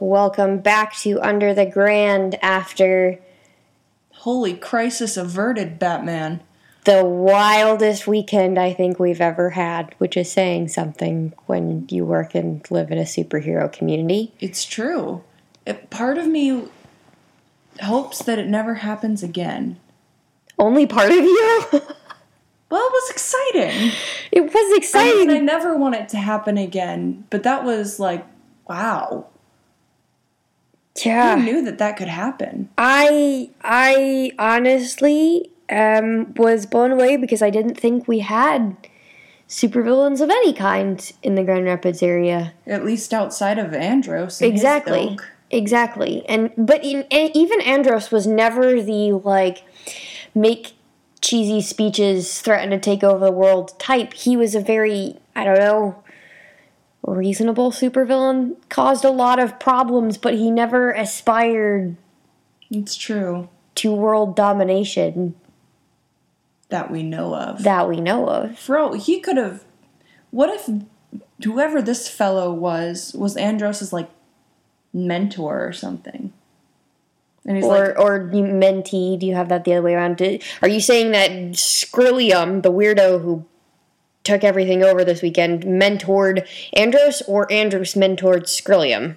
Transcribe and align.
welcome 0.00 0.58
back 0.58 0.94
to 0.96 1.20
Under 1.20 1.54
the 1.54 1.66
Grand 1.66 2.36
after 2.42 3.18
Holy 4.12 4.54
crisis 4.54 5.16
averted, 5.16 5.78
Batman. 5.78 6.40
the 6.84 7.04
wildest 7.04 8.06
weekend 8.06 8.58
I 8.58 8.72
think 8.72 8.98
we've 8.98 9.20
ever 9.20 9.50
had, 9.50 9.94
which 9.98 10.16
is 10.16 10.30
saying 10.30 10.68
something 10.68 11.32
when 11.46 11.86
you 11.90 12.04
work 12.04 12.34
and 12.34 12.68
live 12.70 12.90
in 12.90 12.98
a 12.98 13.02
superhero 13.02 13.72
community. 13.72 14.32
It's 14.40 14.64
true. 14.64 15.22
It, 15.66 15.90
part 15.90 16.18
of 16.18 16.26
me 16.26 16.64
hopes 17.82 18.22
that 18.24 18.38
it 18.38 18.48
never 18.48 18.76
happens 18.76 19.22
again. 19.22 19.78
Only 20.58 20.86
part 20.86 21.10
of 21.10 21.18
you? 21.18 21.64
Well, 22.70 22.86
it 22.86 22.92
was 22.92 23.10
exciting. 23.10 23.92
it 24.30 24.42
was 24.42 24.94
I 24.94 25.26
mean, 25.26 25.30
I 25.30 25.38
never 25.38 25.74
want 25.74 25.94
it 25.94 26.10
to 26.10 26.18
happen 26.18 26.58
again, 26.58 27.24
but 27.30 27.42
that 27.44 27.64
was 27.64 27.98
like, 27.98 28.26
wow. 28.68 29.26
Who 31.02 31.10
Yeah. 31.10 31.34
knew 31.36 31.62
that 31.64 31.78
that 31.78 31.96
could 31.96 32.08
happen? 32.08 32.68
I 32.78 33.50
I 33.62 34.32
honestly 34.38 35.50
um, 35.70 36.34
was 36.34 36.66
blown 36.66 36.90
away 36.92 37.16
because 37.16 37.42
I 37.42 37.50
didn't 37.50 37.78
think 37.78 38.08
we 38.08 38.20
had 38.20 38.76
supervillains 39.48 40.20
of 40.20 40.30
any 40.30 40.52
kind 40.52 41.10
in 41.22 41.34
the 41.34 41.42
Grand 41.42 41.64
Rapids 41.64 42.02
area. 42.02 42.52
At 42.66 42.84
least 42.84 43.14
outside 43.14 43.58
of 43.58 43.72
Andros. 43.74 44.40
Exactly. 44.42 45.18
Exactly. 45.50 46.24
And 46.28 46.50
but 46.58 46.84
in, 46.84 47.04
and 47.10 47.34
even 47.34 47.60
Andros 47.62 48.10
was 48.10 48.26
never 48.26 48.82
the 48.82 49.12
like 49.12 49.62
make 50.34 50.72
cheesy 51.20 51.60
speeches, 51.62 52.40
threaten 52.40 52.70
to 52.70 52.78
take 52.78 53.02
over 53.02 53.24
the 53.26 53.32
world 53.32 53.78
type. 53.78 54.12
He 54.12 54.36
was 54.36 54.54
a 54.54 54.60
very 54.60 55.16
I 55.34 55.44
don't 55.44 55.58
know 55.58 56.02
reasonable 57.04 57.70
supervillain. 57.70 58.56
Caused 58.68 59.04
a 59.04 59.10
lot 59.10 59.38
of 59.38 59.58
problems, 59.58 60.18
but 60.18 60.34
he 60.34 60.50
never 60.50 60.90
aspired 60.90 61.96
It's 62.70 62.96
true. 62.96 63.48
to 63.76 63.94
world 63.94 64.36
domination 64.36 65.34
That 66.68 66.90
we 66.90 67.02
know 67.02 67.34
of. 67.34 67.62
that 67.62 67.88
we 67.88 68.00
know 68.00 68.28
of. 68.28 68.62
Bro, 68.66 68.94
he 68.94 69.20
could 69.20 69.36
have. 69.36 69.64
What 70.30 70.50
if 70.50 70.68
whoever 71.44 71.80
this 71.80 72.08
fellow 72.08 72.52
was 72.52 73.14
was 73.14 73.36
Andros's 73.36 73.92
like 73.92 74.10
mentor 74.92 75.66
or 75.66 75.72
something? 75.72 76.32
And 77.46 77.56
he's 77.56 77.64
Or 77.64 77.86
like, 77.88 77.98
or 77.98 78.28
mentee? 78.28 79.18
Do 79.18 79.24
you 79.26 79.34
have 79.34 79.48
that 79.48 79.64
the 79.64 79.72
other 79.72 79.82
way 79.82 79.94
around? 79.94 80.20
Are 80.60 80.68
you 80.68 80.80
saying 80.80 81.12
that 81.12 81.30
Skrillium, 81.54 82.62
the 82.62 82.70
weirdo 82.70 83.22
who 83.22 83.46
took 84.28 84.44
everything 84.44 84.82
over 84.82 85.04
this 85.04 85.22
weekend, 85.22 85.64
mentored 85.64 86.46
Andros, 86.74 87.22
or 87.26 87.50
Andros 87.50 87.94
mentored 87.94 88.44
Skrillium? 88.44 89.16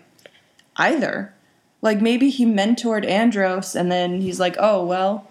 either. 0.76 1.34
Like 1.81 2.02
maybe 2.02 2.30
he 2.30 2.45
mentored 2.45 3.08
Andros 3.08 3.76
and 3.76 3.92
then 3.92 4.22
he's 4.22 4.39
like, 4.39 4.56
oh, 4.59 4.86
well, 4.86 5.28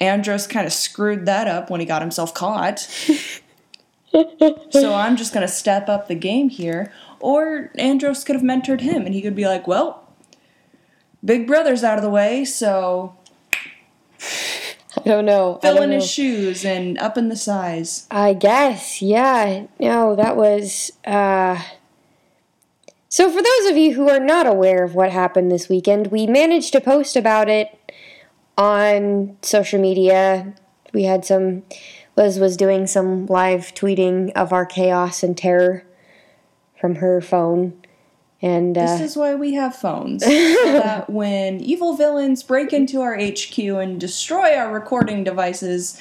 Andros 0.00 0.46
kind 0.46 0.66
of 0.66 0.72
screwed 0.72 1.26
that 1.26 1.46
up 1.46 1.70
when 1.70 1.80
he 1.80 1.86
got 1.86 2.02
himself 2.02 2.34
caught. 2.34 2.80
so 4.70 4.94
I'm 4.94 5.16
just 5.16 5.32
going 5.32 5.46
to 5.46 5.52
step 5.52 5.88
up 5.88 6.08
the 6.08 6.14
game 6.14 6.48
here. 6.48 6.92
Or 7.20 7.70
Andros 7.76 8.24
could 8.24 8.34
have 8.34 8.44
mentored 8.44 8.80
him 8.80 9.06
and 9.06 9.14
he 9.14 9.22
could 9.22 9.36
be 9.36 9.46
like, 9.46 9.68
well, 9.68 10.08
Big 11.24 11.46
Brother's 11.46 11.84
out 11.84 11.98
of 11.98 12.02
the 12.02 12.10
way, 12.10 12.44
so 12.44 13.16
I 14.96 15.00
don't 15.04 15.24
know. 15.24 15.58
Fill 15.62 15.82
in 15.82 15.90
his 15.90 16.10
shoes 16.10 16.64
and 16.64 16.98
up 16.98 17.16
in 17.16 17.28
the 17.28 17.36
size. 17.36 18.06
I 18.10 18.34
guess, 18.34 19.00
yeah. 19.00 19.66
No, 19.80 20.14
that 20.16 20.36
was. 20.36 20.92
Uh... 21.04 21.62
So, 23.08 23.30
for 23.30 23.42
those 23.42 23.70
of 23.70 23.76
you 23.76 23.94
who 23.94 24.08
are 24.08 24.20
not 24.20 24.46
aware 24.46 24.84
of 24.84 24.94
what 24.94 25.10
happened 25.10 25.50
this 25.50 25.68
weekend, 25.68 26.06
we 26.06 26.26
managed 26.26 26.72
to 26.72 26.80
post 26.80 27.14
about 27.14 27.48
it 27.48 27.68
on 28.56 29.36
social 29.42 29.80
media. 29.80 30.54
We 30.92 31.04
had 31.04 31.24
some. 31.24 31.64
Liz 32.16 32.38
was 32.38 32.56
doing 32.56 32.86
some 32.86 33.26
live 33.26 33.74
tweeting 33.74 34.32
of 34.32 34.52
our 34.52 34.66
chaos 34.66 35.22
and 35.22 35.36
terror 35.36 35.84
from 36.78 36.96
her 36.96 37.20
phone. 37.20 37.81
And 38.42 38.76
uh, 38.76 38.84
This 38.84 39.00
is 39.12 39.16
why 39.16 39.36
we 39.36 39.54
have 39.54 39.74
phones. 39.74 40.24
so 40.24 40.30
that 40.30 41.08
when 41.08 41.60
evil 41.60 41.94
villains 41.94 42.42
break 42.42 42.72
into 42.72 43.00
our 43.00 43.16
HQ 43.16 43.56
and 43.58 44.00
destroy 44.00 44.56
our 44.56 44.72
recording 44.72 45.22
devices, 45.22 46.00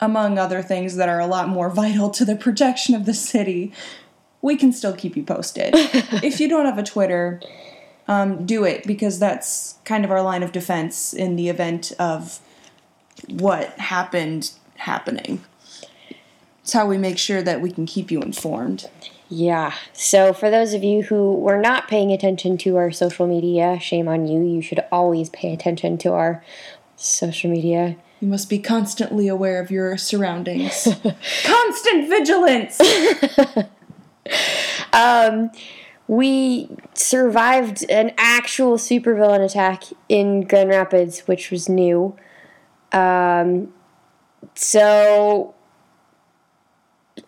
among 0.00 0.38
other 0.38 0.62
things 0.62 0.96
that 0.96 1.08
are 1.08 1.20
a 1.20 1.26
lot 1.26 1.48
more 1.48 1.70
vital 1.82 2.10
to 2.10 2.24
the 2.24 2.36
protection 2.36 2.94
of 2.94 3.04
the 3.04 3.14
city, 3.14 3.72
we 4.42 4.56
can 4.56 4.72
still 4.72 4.94
keep 4.94 5.16
you 5.16 5.22
posted. 5.22 5.70
if 6.22 6.40
you 6.40 6.48
don't 6.48 6.66
have 6.66 6.78
a 6.78 6.82
Twitter, 6.82 7.40
um, 8.08 8.44
do 8.44 8.64
it 8.64 8.86
because 8.86 9.18
that's 9.18 9.78
kind 9.84 10.04
of 10.04 10.10
our 10.10 10.22
line 10.22 10.42
of 10.42 10.52
defense 10.52 11.12
in 11.12 11.36
the 11.36 11.48
event 11.48 11.92
of 11.98 12.40
what 13.28 13.70
happened 13.78 14.52
happening. 14.76 15.42
It's 16.62 16.72
how 16.72 16.86
we 16.86 16.98
make 16.98 17.18
sure 17.18 17.42
that 17.42 17.60
we 17.60 17.70
can 17.70 17.86
keep 17.86 18.10
you 18.10 18.20
informed. 18.20 18.88
Yeah. 19.36 19.74
So 19.92 20.32
for 20.32 20.48
those 20.48 20.74
of 20.74 20.84
you 20.84 21.02
who 21.02 21.34
were 21.34 21.60
not 21.60 21.88
paying 21.88 22.12
attention 22.12 22.56
to 22.58 22.76
our 22.76 22.92
social 22.92 23.26
media, 23.26 23.80
shame 23.80 24.06
on 24.06 24.28
you. 24.28 24.40
You 24.40 24.62
should 24.62 24.84
always 24.92 25.28
pay 25.30 25.52
attention 25.52 25.98
to 25.98 26.12
our 26.12 26.44
social 26.94 27.50
media. 27.50 27.96
You 28.20 28.28
must 28.28 28.48
be 28.48 28.60
constantly 28.60 29.26
aware 29.26 29.60
of 29.60 29.72
your 29.72 29.96
surroundings. 29.96 30.86
Constant 31.44 32.08
vigilance! 32.08 32.80
Um, 34.94 35.50
we 36.06 36.70
survived 36.94 37.84
an 37.90 38.12
actual 38.16 38.76
supervillain 38.76 39.44
attack 39.44 39.82
in 40.08 40.42
Grand 40.42 40.70
Rapids, 40.70 41.26
which 41.26 41.50
was 41.50 41.68
new. 41.68 42.16
Um, 42.92 43.74
so 44.54 45.54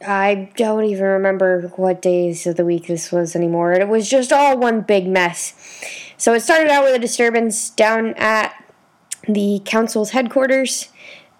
I 0.04 0.50
don't 0.56 0.84
even 0.84 1.04
remember 1.04 1.72
what 1.76 2.02
days 2.02 2.46
of 2.46 2.56
the 2.56 2.64
week 2.64 2.86
this 2.86 3.10
was 3.10 3.34
anymore. 3.34 3.72
It 3.72 3.88
was 3.88 4.08
just 4.08 4.32
all 4.32 4.58
one 4.58 4.82
big 4.82 5.06
mess. 5.06 5.54
So 6.16 6.34
it 6.34 6.40
started 6.40 6.70
out 6.70 6.84
with 6.84 6.94
a 6.94 6.98
disturbance 6.98 7.70
down 7.70 8.14
at 8.14 8.52
the 9.28 9.60
council's 9.64 10.10
headquarters. 10.10 10.88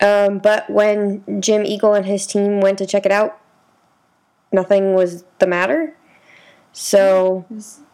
Um, 0.01 0.39
but 0.39 0.69
when 0.69 1.41
Jim 1.41 1.65
Eagle 1.65 1.95
and 1.95 2.07
his 2.07 2.27
team 2.27 2.61
went 2.61 2.79
to 2.79 2.87
check 2.87 3.07
it 3.07 3.13
out, 3.13 3.39
nothing 4.53 4.95
was 4.95 5.25
the 5.39 5.47
matter. 5.47 5.97
So 6.73 7.47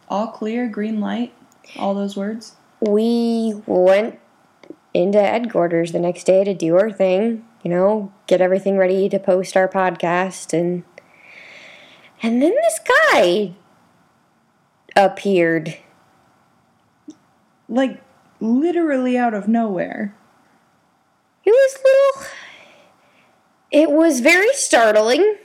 all 0.08 0.28
clear, 0.28 0.68
green 0.68 1.00
light, 1.00 1.32
all 1.78 1.94
those 1.94 2.16
words. 2.16 2.56
we 2.80 3.54
went 3.66 4.18
into 4.94 5.20
headquarters 5.20 5.92
the 5.92 6.00
next 6.00 6.24
day 6.24 6.44
to 6.44 6.52
do 6.52 6.76
our 6.76 6.90
thing, 6.90 7.44
you 7.62 7.70
know, 7.70 8.12
get 8.26 8.40
everything 8.40 8.76
ready 8.76 9.08
to 9.08 9.18
post 9.18 9.56
our 9.56 9.68
podcast 9.68 10.52
and 10.52 10.84
and 12.22 12.40
then 12.40 12.54
this 12.54 12.78
guy 13.12 13.54
appeared. 14.94 15.76
Like, 17.68 18.00
literally 18.40 19.16
out 19.16 19.34
of 19.34 19.48
nowhere. 19.48 20.14
It 21.44 21.50
was 21.50 21.78
little 21.84 22.30
It 23.70 23.90
was 23.90 24.20
very 24.20 24.52
startling. 24.52 25.36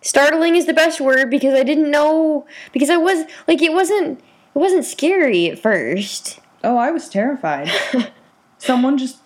Startling 0.00 0.56
is 0.56 0.64
the 0.64 0.72
best 0.72 1.00
word 1.00 1.28
because 1.28 1.52
I 1.52 1.62
didn't 1.62 1.90
know 1.90 2.46
because 2.72 2.88
I 2.88 2.96
was 2.96 3.24
like 3.46 3.60
it 3.60 3.72
wasn't 3.72 4.20
it 4.20 4.58
wasn't 4.58 4.86
scary 4.86 5.50
at 5.50 5.58
first. 5.58 6.40
Oh, 6.64 6.78
I 6.78 6.90
was 6.90 7.08
terrified. 7.08 7.70
Someone 8.58 8.96
just 8.96 9.18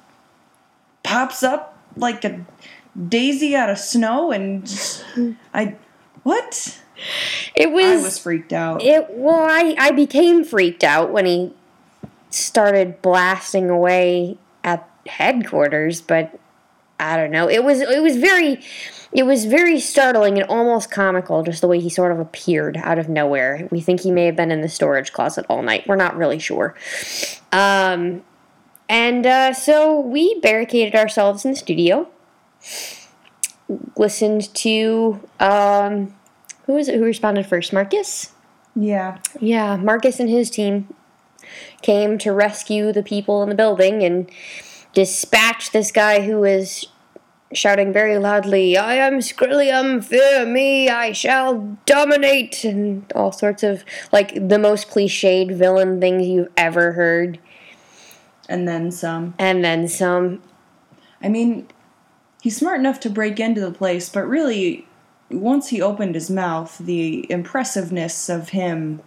pops 1.04 1.42
up 1.44 1.73
like 1.96 2.24
a 2.24 2.44
daisy 3.08 3.54
out 3.56 3.70
of 3.70 3.78
snow 3.78 4.32
and 4.32 4.70
I. 5.54 5.76
What? 6.22 6.80
It 7.54 7.70
was 7.70 8.00
I 8.00 8.02
was 8.02 8.18
freaked 8.18 8.52
out. 8.52 8.82
It 8.82 9.06
well, 9.10 9.46
I 9.48 9.74
I 9.78 9.90
became 9.90 10.44
freaked 10.44 10.84
out 10.84 11.10
when 11.12 11.26
he 11.26 11.52
started 12.30 13.00
blasting 13.02 13.70
away 13.70 14.38
at 14.62 14.88
headquarters, 15.06 16.00
but 16.00 16.38
I 16.98 17.16
don't 17.16 17.30
know. 17.30 17.48
It 17.48 17.64
was 17.64 17.80
it 17.80 18.02
was 18.02 18.16
very 18.16 18.62
it 19.12 19.24
was 19.24 19.44
very 19.44 19.78
startling 19.80 20.38
and 20.38 20.48
almost 20.48 20.90
comical 20.90 21.42
just 21.42 21.60
the 21.60 21.68
way 21.68 21.80
he 21.80 21.90
sort 21.90 22.12
of 22.12 22.18
appeared 22.18 22.76
out 22.78 22.98
of 22.98 23.08
nowhere. 23.08 23.68
We 23.70 23.80
think 23.80 24.00
he 24.00 24.10
may 24.10 24.26
have 24.26 24.36
been 24.36 24.50
in 24.50 24.60
the 24.60 24.68
storage 24.68 25.12
closet 25.12 25.44
all 25.48 25.62
night. 25.62 25.86
We're 25.86 25.96
not 25.96 26.16
really 26.16 26.38
sure. 26.38 26.74
Um 27.52 28.22
and 28.88 29.26
uh, 29.26 29.52
so 29.52 29.98
we 29.98 30.38
barricaded 30.40 30.94
ourselves 30.94 31.44
in 31.44 31.52
the 31.52 31.56
studio. 31.56 32.08
Listened 33.96 34.54
to 34.54 35.20
um 35.40 36.14
who 36.66 36.74
was 36.74 36.88
it 36.88 36.96
who 36.96 37.04
responded 37.04 37.46
first? 37.46 37.72
Marcus? 37.72 38.32
yeah. 38.76 39.18
Yeah, 39.40 39.76
Marcus 39.76 40.18
and 40.18 40.28
his 40.28 40.50
team 40.50 40.92
came 41.82 42.18
to 42.18 42.32
rescue 42.32 42.92
the 42.92 43.02
people 43.02 43.42
in 43.42 43.48
the 43.48 43.54
building 43.54 44.02
and 44.02 44.30
dispatch 44.94 45.70
this 45.70 45.92
guy 45.92 46.22
who 46.22 46.40
was 46.40 46.86
shouting 47.52 47.92
very 47.92 48.18
loudly, 48.18 48.76
I 48.76 48.94
am 48.94 49.20
Skrillium, 49.20 50.04
fear 50.04 50.44
me, 50.44 50.88
I 50.88 51.12
shall 51.12 51.78
dominate, 51.86 52.64
and 52.64 53.10
all 53.14 53.32
sorts 53.32 53.62
of, 53.62 53.84
like, 54.12 54.48
the 54.48 54.58
most 54.58 54.90
cliched 54.90 55.54
villain 55.56 56.00
things 56.00 56.26
you've 56.26 56.50
ever 56.56 56.92
heard. 56.92 57.38
And 58.48 58.66
then 58.68 58.90
some. 58.90 59.34
And 59.38 59.64
then 59.64 59.88
some. 59.88 60.42
I 61.22 61.28
mean, 61.28 61.66
he's 62.42 62.56
smart 62.56 62.78
enough 62.80 63.00
to 63.00 63.10
break 63.10 63.40
into 63.40 63.60
the 63.60 63.70
place, 63.72 64.08
but 64.08 64.26
really, 64.28 64.86
once 65.30 65.68
he 65.68 65.80
opened 65.80 66.14
his 66.14 66.30
mouth, 66.30 66.76
the 66.78 67.30
impressiveness 67.30 68.28
of 68.28 68.50
him, 68.50 69.00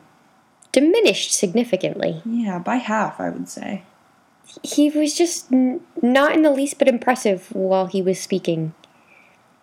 Diminished 0.74 1.32
significantly. 1.34 2.22
yeah, 2.26 2.60
by 2.60 2.76
half, 2.76 3.20
I 3.20 3.30
would 3.30 3.50
say. 3.50 3.84
He 4.64 4.90
was 4.90 5.14
just 5.16 5.52
n- 5.52 5.82
not 6.02 6.34
in 6.34 6.42
the 6.42 6.52
least 6.52 6.78
bit 6.78 6.88
impressive 6.88 7.48
while 7.54 7.88
he 7.88 8.02
was 8.02 8.20
speaking. 8.20 8.74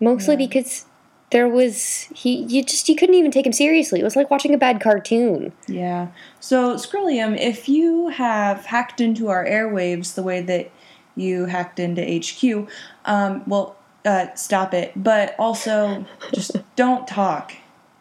Mostly 0.01 0.37
because 0.37 0.87
there 1.35 1.49
was 1.49 2.09
he 2.15 2.45
you 2.45 2.63
just 2.63 2.89
you 2.89 2.95
couldn't 2.95 3.17
even 3.17 3.33
take 3.33 3.45
him 3.45 3.53
seriously. 3.53 3.99
It 3.99 4.05
was 4.05 4.15
like 4.15 4.31
watching 4.31 4.55
a 4.55 4.57
bad 4.57 4.81
cartoon. 4.81 5.53
Yeah. 5.67 6.07
So, 6.39 6.77
Skrillium, 6.77 7.37
if 7.37 7.69
you 7.69 8.09
have 8.11 8.65
hacked 8.65 9.01
into 9.01 9.31
our 9.31 9.45
airwaves 9.45 10.15
the 10.15 10.23
way 10.23 10.41
that 10.43 10.71
you 11.17 11.47
hacked 11.47 11.81
into 11.81 12.03
HQ, 12.05 12.69
um, 13.05 13.43
well, 13.49 13.75
uh, 14.05 14.33
stop 14.37 14.73
it. 14.75 14.93
But 14.95 15.35
also, 15.37 16.07
just 16.33 16.53
don't 16.77 17.09
talk. 17.09 17.53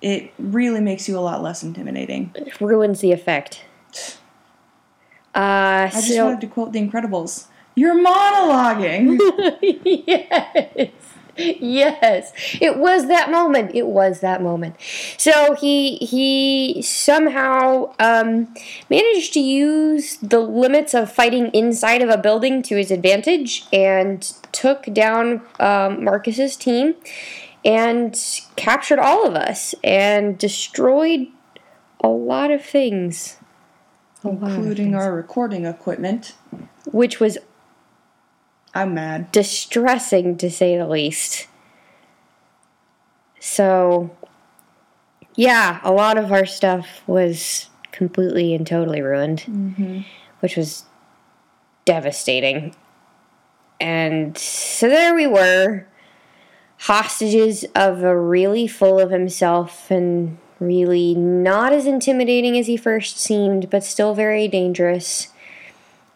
It 0.04 0.32
really 0.38 0.82
makes 0.82 1.10
you 1.10 1.18
a 1.18 1.22
lot 1.22 1.42
less 1.42 1.64
intimidating. 1.64 2.30
It 2.36 2.62
ruins 2.62 3.02
the 3.02 3.12
effect. 3.12 3.66
Uh, 5.36 5.90
I 5.90 5.92
just 5.92 6.10
so 6.10 6.26
wanted 6.26 6.42
to 6.42 6.48
quote 6.48 6.74
The 6.74 6.80
Incredibles. 6.80 7.48
You're 7.74 7.96
monologuing. 7.96 9.18
yes. 10.06 10.92
Yes. 11.38 12.32
It 12.62 12.78
was 12.78 13.08
that 13.08 13.32
moment. 13.32 13.72
It 13.74 13.88
was 13.88 14.20
that 14.20 14.42
moment. 14.42 14.76
So 15.18 15.56
he 15.56 15.98
he 15.98 16.82
somehow 16.82 17.94
um, 18.00 18.54
managed 18.90 19.34
to 19.34 19.40
use 19.40 20.18
the 20.18 20.40
limits 20.40 20.94
of 20.94 21.12
fighting 21.12 21.48
inside 21.48 22.02
of 22.02 22.10
a 22.10 22.18
building 22.18 22.62
to 22.64 22.76
his 22.76 22.92
advantage 22.92 23.66
and 23.74 24.22
took 24.52 24.86
down 24.94 25.42
um, 25.60 26.04
Marcus's 26.04 26.56
team 26.56 26.96
and 27.66 28.20
captured 28.56 29.00
all 29.00 29.26
of 29.26 29.36
us 29.36 29.74
and 29.84 30.38
destroyed 30.38 31.28
a 32.02 32.10
lot 32.10 32.52
of 32.52 32.64
things. 32.64 33.38
A 34.24 34.30
lot 34.30 34.52
of 34.52 34.58
including 34.58 34.92
things. 34.92 34.96
our 34.96 35.14
recording 35.14 35.66
equipment. 35.66 36.34
which 36.92 37.20
was 37.20 37.38
I'm 38.74 38.94
mad. 38.94 39.32
distressing 39.32 40.38
to 40.38 40.50
say 40.50 40.78
the 40.78 40.88
least. 40.88 41.48
So, 43.40 44.16
yeah, 45.36 45.80
a 45.84 45.92
lot 45.92 46.18
of 46.18 46.32
our 46.32 46.46
stuff 46.46 47.04
was 47.06 47.70
completely 47.92 48.56
and 48.56 48.66
totally 48.66 49.02
ruined, 49.02 49.42
mm-hmm. 49.42 50.02
which 50.40 50.56
was 50.56 50.86
devastating. 51.86 52.76
And 53.80 54.38
so 54.38 54.88
there 54.88 55.14
we 55.14 55.28
were, 55.28 55.86
hostages 56.80 57.66
of 57.76 58.04
a 58.04 58.18
really 58.18 58.68
full 58.68 59.00
of 59.00 59.12
himself 59.12 59.92
and 59.92 60.38
really 60.60 61.14
not 61.14 61.74
as 61.74 61.86
intimidating 61.86 62.58
as 62.58 62.68
he 62.68 62.78
first 62.78 63.20
seemed, 63.20 63.70
but 63.70 63.84
still 63.84 64.16
very 64.16 64.48
dangerous 64.48 65.33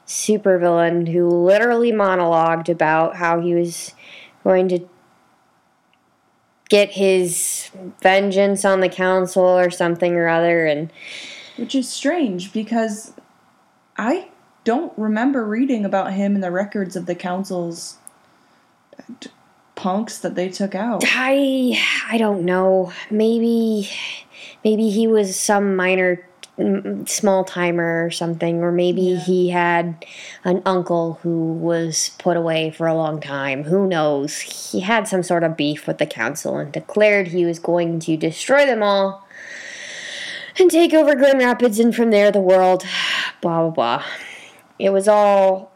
supervillain 0.08 1.12
who 1.12 1.28
literally 1.28 1.92
monologued 1.92 2.70
about 2.70 3.18
how 3.18 3.42
he 3.42 3.54
was 3.54 3.94
going 4.44 4.70
to 4.70 4.80
get 6.70 6.92
his 6.92 7.70
vengeance 8.02 8.66
on 8.66 8.80
the 8.80 8.90
council 8.90 9.44
or 9.44 9.70
something 9.70 10.16
or 10.16 10.28
other 10.28 10.66
and 10.66 10.92
Which 11.58 11.76
is 11.76 11.90
strange 11.90 12.54
because 12.54 13.14
I 13.98 14.30
don't 14.64 14.94
remember 14.98 15.46
reading 15.46 15.86
about 15.86 16.14
him 16.14 16.36
in 16.36 16.42
the 16.42 16.52
records 16.52 16.96
of 16.96 17.06
the 17.06 17.16
council's 17.16 17.98
punks 19.76 20.18
that 20.20 20.36
they 20.36 20.50
took 20.50 20.74
out. 20.74 21.04
I 21.06 21.82
I 22.10 22.18
don't 22.18 22.44
know 22.44 22.92
maybe 23.12 23.90
maybe 24.64 24.90
he 24.90 25.08
was 25.08 25.40
some 25.40 25.76
minor 25.76 26.28
small 27.06 27.44
timer 27.44 28.06
or 28.06 28.10
something 28.10 28.64
or 28.64 28.72
maybe 28.72 29.02
Yeah. 29.04 29.20
he 29.20 29.50
had 29.50 30.04
an 30.44 30.64
uncle 30.66 31.20
who 31.22 31.54
was 31.54 32.12
put 32.18 32.36
away 32.36 32.72
for 32.72 32.88
a 32.88 32.96
long 32.96 33.20
time. 33.22 33.66
Who 33.66 33.86
knows? 33.88 34.40
He 34.40 34.80
had 34.80 35.08
some 35.08 35.22
sort 35.22 35.44
of 35.44 35.56
beef 35.56 35.86
with 35.86 36.00
the 36.00 36.08
council 36.08 36.58
and 36.58 36.72
declared 36.72 37.28
he 37.28 37.46
was 37.46 37.60
going 37.60 38.00
to 38.00 38.18
destroy 38.18 38.66
them 38.66 38.82
all 38.82 39.28
and 40.58 40.72
take 40.72 40.94
over 40.96 41.14
Grand 41.16 41.38
Rapids 41.40 41.80
and 41.80 41.96
from 41.96 42.10
there 42.10 42.32
the 42.32 42.40
world. 42.42 42.84
Blah 43.42 43.62
blah 43.62 43.70
blah. 43.70 44.04
It 44.80 44.90
was 44.90 45.08
all 45.08 45.72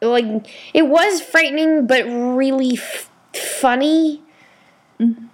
like 0.00 0.24
it 0.72 0.88
was 0.88 1.20
frightening 1.20 1.86
but 1.86 2.04
really 2.06 2.78
f- 2.78 3.10
funny 3.34 4.22
mm-hmm. 4.98 5.26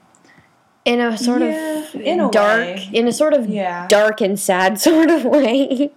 In 0.84 1.00
a 1.00 1.16
sort 1.16 1.42
Yeah, 1.42 1.78
of 1.80 1.94
in 1.94 2.20
a 2.20 2.30
dark 2.30 2.58
way. 2.60 2.90
in 2.92 3.06
a 3.06 3.12
sort 3.12 3.34
of 3.34 3.48
Yeah. 3.48 3.86
dark 3.88 4.20
and 4.20 4.38
sad 4.38 4.80
sort 4.88 5.10
of 5.10 5.24
way 5.24 5.90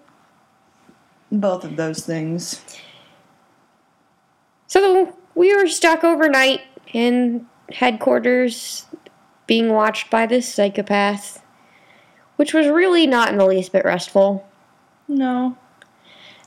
Both 1.32 1.64
of 1.64 1.76
those 1.76 2.06
things. 2.06 2.62
so 4.68 5.14
we 5.34 5.56
were 5.56 5.68
stuck 5.68 6.04
overnight 6.04 6.62
in 6.94 7.46
headquarters 7.72 8.86
being 9.48 9.70
watched 9.70 10.10
by 10.10 10.26
this 10.26 10.52
psychopath 10.54 11.42
which 12.36 12.54
was 12.54 12.68
really 12.68 13.08
not 13.08 13.30
in 13.30 13.38
the 13.38 13.46
least 13.46 13.72
bit 13.72 13.86
restful 13.86 14.48
No. 15.08 15.58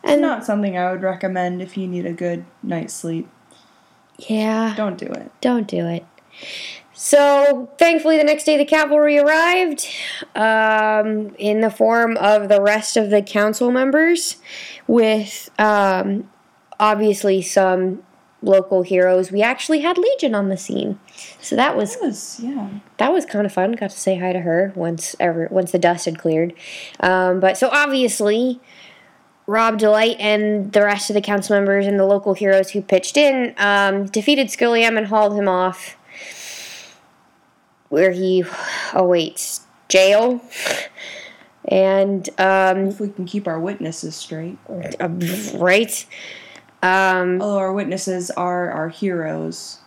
It's 0.05 0.13
and 0.13 0.21
not 0.23 0.45
something 0.45 0.79
I 0.79 0.93
would 0.93 1.03
recommend 1.03 1.61
if 1.61 1.77
you 1.77 1.89
need 1.89 2.07
a 2.07 2.13
good 2.13 2.45
night's 2.63 2.95
sleep. 2.95 3.29
yeah 4.29 4.75
Don't 4.77 4.97
do 4.97 5.07
it. 5.07 5.33
Don't 5.41 5.67
do 5.67 5.87
it. 5.89 6.07
So, 7.01 7.71
thankfully, 7.79 8.19
the 8.19 8.25
next 8.25 8.43
day 8.43 8.57
the 8.57 8.65
cavalry 8.65 9.21
arrived 9.21 9.87
um, 10.35 11.33
in 11.39 11.61
the 11.61 11.71
form 11.71 12.17
of 12.17 12.49
the 12.49 12.61
rest 12.61 12.97
of 12.97 13.11
the 13.11 13.23
council 13.23 13.71
members, 13.71 14.39
with 14.89 15.49
um, 15.61 16.29
obviously 16.81 17.41
some 17.41 18.03
local 18.43 18.83
heroes. 18.83 19.31
We 19.31 19.43
actually 19.43 19.79
had 19.79 19.97
Legion 19.97 20.35
on 20.35 20.49
the 20.49 20.57
scene, 20.57 20.99
so 21.41 21.55
that 21.55 21.77
was 21.77 21.95
It 21.95 22.03
was, 22.03 22.41
yeah. 22.41 22.69
that 22.97 23.13
was 23.13 23.25
kind 23.25 23.47
of 23.47 23.53
fun. 23.53 23.75
Got 23.75 23.91
to 23.91 23.97
say 23.97 24.19
hi 24.19 24.33
to 24.33 24.41
her 24.41 24.73
once 24.75 25.15
ever 25.21 25.47
once 25.53 25.71
the 25.71 25.79
dust 25.79 26.07
had 26.07 26.19
cleared. 26.19 26.53
Um, 26.99 27.39
but 27.39 27.57
so 27.57 27.69
obviously, 27.71 28.61
Rob 29.47 29.79
Delight 29.79 30.17
and 30.19 30.73
the 30.73 30.83
rest 30.83 31.11
of 31.11 31.15
the 31.15 31.23
council 31.23 31.55
members 31.55 31.87
and 31.87 31.97
the 31.97 32.07
local 32.07 32.35
heroes 32.35 32.71
who 32.71 32.83
pitched 32.83 33.17
in 33.17 33.55
um, 33.57 34.07
defeated 34.07 34.49
Skrillium 34.49 34.99
and 34.99 35.07
hauled 35.07 35.35
him 35.35 35.47
off, 35.47 35.97
where 37.89 38.11
he 38.13 38.45
awaits 38.95 39.63
jail. 39.89 40.41
And 41.67 42.29
um, 42.39 42.89
If 42.89 43.01
we 43.01 43.09
can 43.11 43.25
keep 43.27 43.47
our 43.47 43.61
witnesses 43.61 44.15
straight. 44.17 44.59
uh, 44.69 45.09
right, 45.55 46.07
um, 46.83 47.43
Although 47.43 47.59
our 47.59 47.73
witnesses 47.73 48.31
are 48.31 48.71
our 48.71 48.89
heroes. 48.89 49.79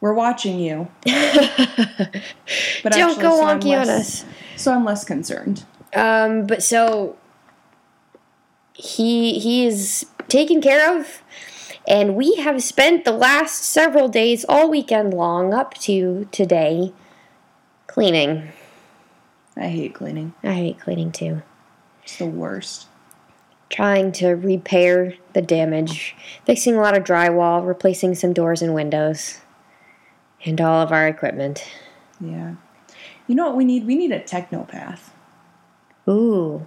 We're 0.00 0.12
watching 0.14 0.60
you. 0.60 0.88
But 2.82 2.92
don't 2.92 3.20
go 3.20 3.36
so 3.38 3.42
wonky 3.44 3.76
on 3.78 3.86
less- 3.88 4.22
us. 4.22 4.24
So 4.56 4.72
I'm 4.72 4.84
less 4.84 5.04
concerned. 5.04 5.64
Um, 5.94 6.46
but 6.46 6.62
so 6.62 7.16
he 8.74 9.38
he 9.40 9.66
is 9.66 10.06
taken 10.28 10.60
care 10.60 10.96
of, 10.98 11.22
and 11.88 12.14
we 12.14 12.34
have 12.36 12.62
spent 12.62 13.04
the 13.04 13.12
last 13.12 13.64
several 13.64 14.08
days, 14.08 14.44
all 14.48 14.70
weekend 14.70 15.12
long, 15.14 15.52
up 15.52 15.74
to 15.74 16.28
today, 16.30 16.92
cleaning. 17.88 18.50
I 19.56 19.68
hate 19.68 19.94
cleaning. 19.94 20.34
I 20.44 20.52
hate 20.52 20.78
cleaning 20.78 21.10
too. 21.10 21.42
It's 22.04 22.18
the 22.18 22.26
worst. 22.26 22.86
Trying 23.70 24.12
to 24.12 24.28
repair 24.34 25.14
the 25.32 25.42
damage, 25.42 26.14
fixing 26.46 26.76
a 26.76 26.80
lot 26.80 26.96
of 26.96 27.04
drywall, 27.04 27.66
replacing 27.66 28.14
some 28.14 28.32
doors 28.32 28.62
and 28.62 28.72
windows, 28.74 29.40
and 30.44 30.60
all 30.60 30.80
of 30.82 30.92
our 30.92 31.08
equipment. 31.08 31.64
Yeah. 32.20 32.54
You 33.26 33.34
know 33.34 33.46
what 33.46 33.56
we 33.56 33.64
need? 33.64 33.86
We 33.86 33.94
need 33.96 34.12
a 34.12 34.20
technopath. 34.20 35.10
Ooh, 36.08 36.66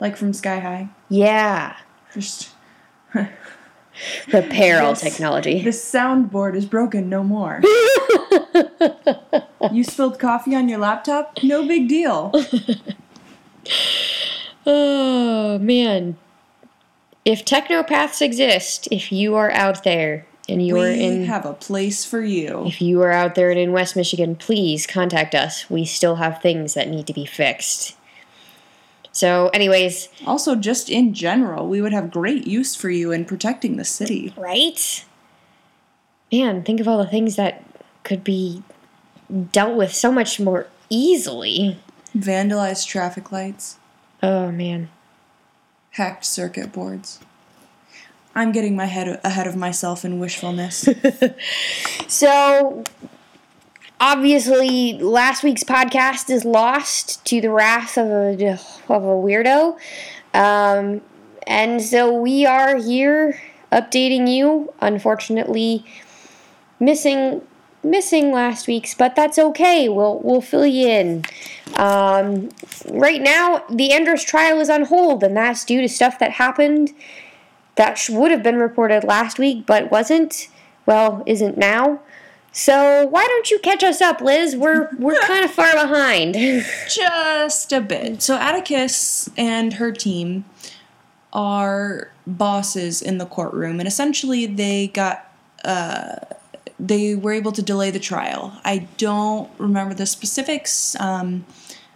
Like 0.00 0.16
from 0.16 0.32
Sky 0.34 0.58
High. 0.58 0.88
yeah. 1.08 1.76
Just 2.12 2.50
Repair 4.32 4.82
all 4.82 4.96
technology. 4.96 5.62
The 5.62 5.70
soundboard 5.70 6.56
is 6.56 6.66
broken 6.66 7.08
no 7.08 7.22
more. 7.22 7.60
you 9.72 9.84
spilled 9.84 10.18
coffee 10.18 10.54
on 10.54 10.68
your 10.68 10.78
laptop? 10.78 11.38
No 11.42 11.66
big 11.66 11.88
deal. 11.88 12.32
Oh 14.64 15.58
man. 15.58 16.16
If 17.24 17.44
technopaths 17.44 18.22
exist, 18.22 18.88
if 18.90 19.12
you 19.12 19.34
are 19.34 19.50
out 19.50 19.84
there 19.84 20.26
and 20.48 20.64
you 20.64 20.74
we 20.74 20.80
are 20.80 20.88
in 20.88 21.24
have 21.24 21.46
a 21.46 21.54
place 21.54 22.04
for 22.04 22.20
you. 22.20 22.64
if 22.66 22.82
you 22.82 23.00
are 23.02 23.12
out 23.12 23.34
there 23.34 23.50
and 23.50 23.58
in 23.58 23.72
West 23.72 23.96
Michigan, 23.96 24.36
please 24.36 24.86
contact 24.86 25.34
us. 25.34 25.68
We 25.70 25.84
still 25.84 26.16
have 26.16 26.40
things 26.40 26.74
that 26.74 26.88
need 26.88 27.06
to 27.06 27.12
be 27.12 27.24
fixed. 27.24 27.96
So, 29.12 29.48
anyways, 29.52 30.08
Also, 30.26 30.54
just 30.54 30.88
in 30.88 31.12
general, 31.12 31.68
we 31.68 31.82
would 31.82 31.92
have 31.92 32.10
great 32.10 32.46
use 32.46 32.74
for 32.74 32.88
you 32.88 33.12
in 33.12 33.24
protecting 33.26 33.76
the 33.76 33.84
city. 33.84 34.32
right? 34.36 35.04
Man, 36.32 36.62
think 36.62 36.80
of 36.80 36.88
all 36.88 36.96
the 36.98 37.06
things 37.06 37.36
that 37.36 37.62
could 38.04 38.24
be 38.24 38.62
dealt 39.52 39.76
with 39.76 39.92
so 39.94 40.10
much 40.10 40.40
more 40.40 40.66
easily. 40.88 41.78
Vandalized 42.16 42.86
traffic 42.86 43.30
lights, 43.30 43.76
Oh 44.22 44.50
man. 44.50 44.88
hacked 45.92 46.24
circuit 46.24 46.72
boards. 46.72 47.18
I'm 48.34 48.50
getting 48.50 48.74
my 48.74 48.86
head 48.86 49.20
ahead 49.22 49.46
of 49.46 49.56
myself 49.56 50.04
in 50.06 50.18
wishfulness. 50.18 50.88
So, 52.08 52.84
obviously, 54.02 54.98
last 54.98 55.44
week's 55.44 55.62
podcast 55.62 56.28
is 56.28 56.44
lost 56.44 57.24
to 57.24 57.40
the 57.40 57.50
wrath 57.50 57.96
of 57.96 58.08
a 58.08 58.58
of 58.88 59.04
a 59.04 59.16
weirdo, 59.16 59.78
um, 60.34 61.00
and 61.46 61.80
so 61.80 62.12
we 62.12 62.44
are 62.44 62.76
here 62.76 63.40
updating 63.70 64.28
you. 64.28 64.74
Unfortunately, 64.80 65.86
missing 66.80 67.42
missing 67.84 68.32
last 68.32 68.66
week's, 68.66 68.92
but 68.92 69.14
that's 69.14 69.38
okay. 69.38 69.88
We'll 69.88 70.18
we'll 70.18 70.42
fill 70.42 70.66
you 70.66 70.88
in. 70.88 71.24
Um, 71.76 72.48
right 72.90 73.22
now, 73.22 73.64
the 73.70 73.92
Andros 73.92 74.24
trial 74.24 74.60
is 74.60 74.68
on 74.68 74.82
hold, 74.82 75.22
and 75.22 75.36
that's 75.36 75.64
due 75.64 75.80
to 75.80 75.88
stuff 75.88 76.18
that 76.18 76.32
happened 76.32 76.90
that 77.76 78.04
would 78.10 78.32
have 78.32 78.42
been 78.42 78.56
reported 78.56 79.04
last 79.04 79.38
week, 79.38 79.64
but 79.64 79.90
wasn't. 79.92 80.48
Well, 80.84 81.22
isn't 81.26 81.56
now. 81.56 82.00
So 82.52 83.06
why 83.06 83.26
don't 83.26 83.50
you 83.50 83.58
catch 83.58 83.82
us 83.82 84.00
up, 84.00 84.20
Liz? 84.20 84.54
We're 84.54 84.90
we're 84.98 85.20
kind 85.26 85.44
of 85.44 85.50
far 85.50 85.72
behind. 85.72 86.34
Just 86.88 87.72
a 87.72 87.80
bit. 87.80 88.22
So, 88.22 88.36
Atticus 88.36 89.30
and 89.36 89.74
her 89.74 89.90
team 89.90 90.44
are 91.32 92.10
bosses 92.26 93.00
in 93.00 93.18
the 93.18 93.26
courtroom, 93.26 93.80
and 93.80 93.88
essentially 93.88 94.46
they 94.46 94.88
got. 94.88 95.28
Uh, 95.64 96.16
they 96.78 97.14
were 97.14 97.32
able 97.32 97.52
to 97.52 97.62
delay 97.62 97.92
the 97.92 98.00
trial. 98.00 98.58
I 98.64 98.88
don't 98.96 99.48
remember 99.56 99.94
the 99.94 100.06
specifics. 100.06 100.98
Um, 100.98 101.46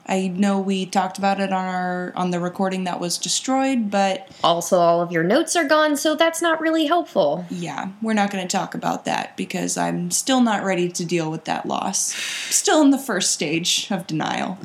I 0.09 0.29
know 0.29 0.61
we 0.61 0.87
talked 0.87 1.19
about 1.19 1.41
it 1.41 1.53
on 1.53 1.65
our 1.65 2.13
on 2.15 2.31
the 2.31 2.39
recording 2.39 2.85
that 2.85 3.01
was 3.01 3.19
destroyed, 3.19 3.91
but 3.91 4.29
also, 4.45 4.79
all 4.79 5.01
of 5.01 5.11
your 5.11 5.25
notes 5.25 5.57
are 5.57 5.67
gone, 5.67 5.97
so 5.97 6.15
that's 6.15 6.41
not 6.41 6.61
really 6.61 6.87
helpful. 6.87 7.45
yeah, 7.51 7.91
we're 8.01 8.15
not 8.15 8.31
going 8.31 8.47
to 8.47 8.57
talk 8.57 8.75
about 8.75 9.05
that 9.05 9.37
because 9.37 9.77
I'm 9.77 10.11
still 10.11 10.41
not 10.41 10.63
ready 10.63 10.89
to 10.89 11.05
deal 11.05 11.31
with 11.31 11.45
that 11.45 11.67
loss. 11.67 12.15
Still 12.15 12.83
in 12.83 12.91
the 12.91 12.99
first 12.99 13.33
stage 13.33 13.89
of 13.91 14.07
denial. 14.07 14.59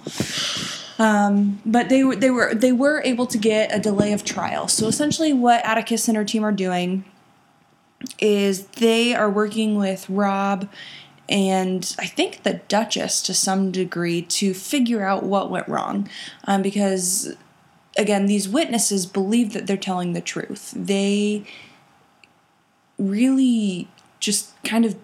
Um, 1.00 1.60
but 1.66 1.90
they 1.90 2.04
were 2.04 2.16
they 2.16 2.30
were 2.30 2.54
they 2.54 2.72
were 2.72 3.02
able 3.04 3.26
to 3.26 3.38
get 3.40 3.76
a 3.76 3.80
delay 3.80 4.14
of 4.14 4.24
trial. 4.24 4.68
So 4.68 4.88
essentially, 4.88 5.34
what 5.34 5.66
Atticus 5.66 6.08
and 6.08 6.16
her 6.16 6.24
team 6.24 6.44
are 6.44 6.52
doing 6.52 7.04
is 8.20 8.68
they 8.68 9.16
are 9.16 9.30
working 9.30 9.76
with 9.78 10.10
Rob 10.10 10.70
and 11.32 11.96
I 11.98 12.08
think 12.08 12.44
the 12.44 12.56
Duchess 12.68 13.22
to 13.24 13.34
some 13.34 13.72
degree 13.72 14.22
to 14.24 14.54
figure 14.54 15.06
out 15.06 15.24
what 15.24 15.50
went 15.50 15.68
wrong, 15.70 16.10
um, 16.44 16.62
because 16.62 17.36
again, 17.98 18.26
these 18.26 18.50
witnesses 18.50 19.06
believe 19.06 19.54
that 19.54 19.66
they're 19.66 19.78
telling 19.78 20.12
the 20.12 20.22
truth. 20.22 20.74
They 20.76 21.46
really 22.98 23.88
just 24.20 24.62
kind 24.64 24.86
of 24.86 24.96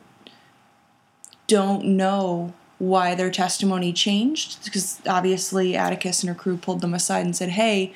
don't 1.48 1.86
know 1.86 2.53
why 2.77 3.15
their 3.15 3.31
testimony 3.31 3.91
changed 3.91 4.63
because 4.63 5.01
obviously 5.07 5.75
Atticus 5.75 6.22
and 6.22 6.29
her 6.29 6.36
crew 6.36 6.57
pulled 6.57 6.81
them 6.81 6.93
aside 6.93 7.25
and 7.25 7.36
said, 7.36 7.50
"Hey, 7.50 7.93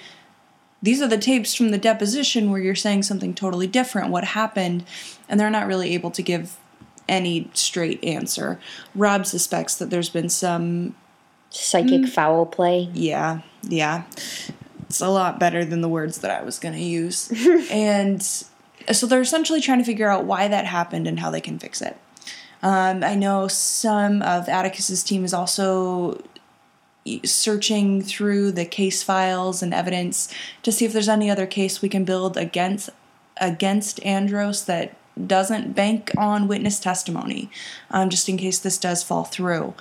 these 0.82 1.02
are 1.02 1.08
the 1.08 1.18
tapes 1.18 1.54
from 1.54 1.70
the 1.70 1.78
deposition 1.78 2.50
where 2.50 2.62
you're 2.62 2.76
saying 2.76 3.04
something 3.04 3.34
totally 3.34 3.68
different. 3.68 4.10
What 4.10 4.24
happened?" 4.24 4.86
And 5.28 5.38
they're 5.38 5.50
not 5.50 5.68
really 5.68 5.94
able 5.94 6.12
to 6.12 6.24
give 6.24 6.58
any 7.12 7.52
straight 7.54 8.04
answer. 8.04 8.60
Rob 8.96 9.28
suspects 9.28 9.76
that 9.76 9.92
there's 9.92 10.10
been 10.10 10.30
some 10.30 10.96
Psychic 11.52 12.08
foul 12.08 12.46
play. 12.46 12.90
yeah, 12.94 13.42
yeah. 13.64 14.04
It's 14.84 15.02
a 15.02 15.10
lot 15.10 15.40
better 15.40 15.64
than 15.66 15.82
the 15.82 15.90
words 15.90 16.20
that 16.20 16.32
I 16.32 16.44
was 16.44 16.60
going 16.60 16.74
to 16.74 16.82
use. 16.82 17.32
and 17.72 18.24
so 18.24 19.06
they're 19.06 19.22
essentially 19.22 19.62
trying 19.62 19.80
to 19.80 19.84
figure 19.84 20.10
out 20.10 20.26
why 20.26 20.48
that 20.48 20.66
happened 20.66 21.08
and 21.08 21.20
how 21.20 21.30
they 21.30 21.42
can 21.42 21.60
fix 21.60 21.82
it. 21.82 21.98
Um, 22.64 23.04
I 23.04 23.16
know 23.16 23.48
some 23.48 24.22
of 24.22 24.48
Atticus's 24.48 25.04
team 25.04 25.26
is 25.26 25.34
also 25.34 26.24
searching 27.26 28.02
through 28.02 28.52
the 28.52 28.66
case 28.66 29.02
files 29.04 29.62
and 29.64 29.74
evidence 29.74 30.34
to 30.64 30.72
see 30.72 30.86
if 30.86 30.94
there's 30.94 31.10
any 31.10 31.30
other 31.30 31.48
case 31.48 31.82
we 31.82 31.90
can 31.90 32.06
build 32.06 32.38
against 32.38 32.90
against 33.38 34.04
Andros 34.06 34.66
that 34.66 34.96
doesn't 35.28 35.74
bank 35.74 36.12
on 36.18 36.48
witness 36.48 36.80
testimony, 36.80 37.50
um, 37.90 38.10
just 38.10 38.28
in 38.30 38.38
case 38.38 38.60
this 38.60 38.78
does 38.78 39.04
fall 39.04 39.24
through 39.24 39.74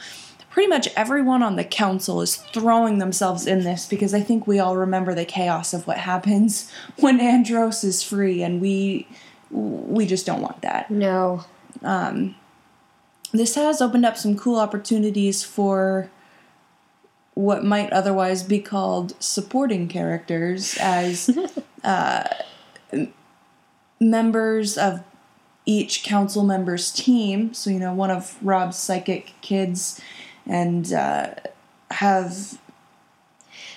pretty 0.50 0.68
much 0.68 0.88
everyone 0.96 1.44
on 1.44 1.54
the 1.54 1.62
council 1.62 2.20
is 2.20 2.34
throwing 2.34 2.99
themselves 2.99 3.46
in 3.46 3.62
this 3.62 3.87
because 3.87 4.12
I 4.12 4.20
think 4.20 4.49
we 4.49 4.58
all 4.58 4.76
remember 4.76 5.14
the 5.14 5.25
chaos 5.25 5.72
of 5.72 5.87
what 5.87 5.99
happens 5.99 6.70
when 6.96 7.20
Andros 7.20 7.84
is 7.84 8.02
free, 8.02 8.42
and 8.42 8.60
we 8.60 9.06
we 9.50 10.06
just 10.06 10.26
don't 10.26 10.42
want 10.42 10.62
that. 10.62 10.90
No. 10.90 11.44
This 13.32 13.54
has 13.54 13.80
opened 13.80 14.04
up 14.04 14.16
some 14.16 14.37
cool 14.37 14.58
opportunities 14.58 15.44
for 15.44 16.10
what 17.34 17.64
might 17.64 17.92
otherwise 17.92 18.42
be 18.42 18.58
called 18.58 19.14
supporting 19.22 19.87
characters 19.87 20.76
as 20.80 21.30
uh, 21.84 22.25
members 24.00 24.76
of 24.76 25.02
each 25.70 26.02
council 26.02 26.42
member's 26.44 26.90
team. 26.90 27.54
So, 27.54 27.70
you 27.70 27.78
know, 27.78 27.94
one 27.94 28.10
of 28.10 28.36
Rob's 28.42 28.76
psychic 28.76 29.32
kids 29.40 30.00
and 30.46 30.92
uh, 30.92 31.30
have 31.92 32.58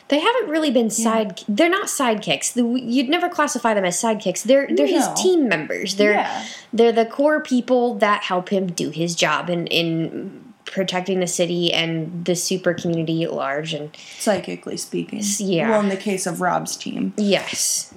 They 0.08 0.20
haven't 0.20 0.50
really 0.50 0.72
been 0.72 0.90
side. 0.90 1.42
They're 1.48 1.70
not 1.70 1.88
sidekicks. 1.88 2.56
You'd 2.56 3.10
never 3.10 3.30
classify 3.30 3.74
them 3.74 3.86
as 3.86 4.02
sidekicks. 4.02 4.44
They're 4.44 4.68
they're 4.76 4.88
his 4.88 5.08
team 5.16 5.48
members. 5.48 5.96
They're 5.96 6.14
Yeah. 6.14 6.46
they're 6.72 6.92
the 6.92 7.06
core 7.06 7.42
people 7.42 7.96
that 7.96 8.24
help 8.24 8.50
him 8.50 8.68
do 8.68 8.90
his 8.90 9.16
job 9.16 9.50
in 9.50 9.68
in 9.68 10.42
protecting 10.66 11.20
the 11.20 11.28
city 11.28 11.72
and 11.74 12.26
the 12.26 12.36
super 12.36 12.74
community 12.74 13.24
at 13.24 13.34
large. 13.34 13.74
And 13.74 13.96
psychically 14.18 14.78
speaking. 14.78 15.22
yeah. 15.40 15.70
Well, 15.70 15.82
in 15.82 15.90
the 15.90 15.98
case 15.98 16.26
of 16.26 16.42
Rob's 16.42 16.76
team, 16.78 17.14
yes, 17.18 17.94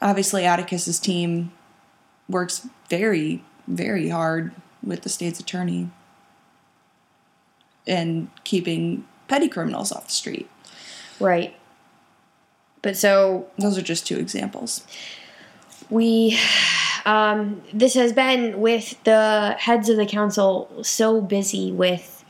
obviously 0.00 0.42
Atticus's 0.44 0.98
team 1.00 1.50
works 2.30 2.68
very, 2.88 3.44
very 3.66 4.08
hard 4.08 4.52
with 4.82 5.02
the 5.02 5.08
state's 5.08 5.40
attorney 5.40 5.90
and 7.86 8.30
keeping 8.44 9.06
petty 9.28 9.48
criminals 9.48 9.92
off 9.92 10.06
the 10.06 10.12
street. 10.12 10.48
right. 11.18 11.54
But 12.82 12.96
so 12.96 13.46
Those 13.58 13.76
are 13.76 13.82
just 13.82 14.06
two 14.06 14.16
examples. 14.18 14.86
we 15.90 16.38
um, 17.04 17.62
this 17.72 17.94
has 17.94 18.12
been 18.12 18.60
with 18.60 19.02
the 19.04 19.56
heads 19.58 19.88
of 19.88 19.96
the 19.96 20.06
council 20.06 20.82
so 20.82 21.20
busy 21.20 21.72
with 21.72 22.24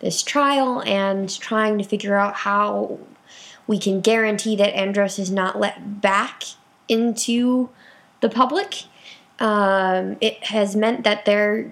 this 0.00 0.22
trial 0.22 0.82
and 0.82 1.38
trying 1.40 1.78
to 1.78 1.84
figure 1.84 2.16
out 2.16 2.34
how 2.34 2.98
we 3.66 3.78
can 3.78 4.00
guarantee 4.00 4.54
that 4.56 4.76
Andros 4.76 5.18
is 5.18 5.30
not 5.30 5.58
let 5.58 6.00
back 6.00 6.44
into 6.88 7.68
the 8.20 8.28
public. 8.28 8.84
Um, 9.38 10.16
it 10.20 10.44
has 10.44 10.74
meant 10.74 11.04
that 11.04 11.24
their 11.24 11.70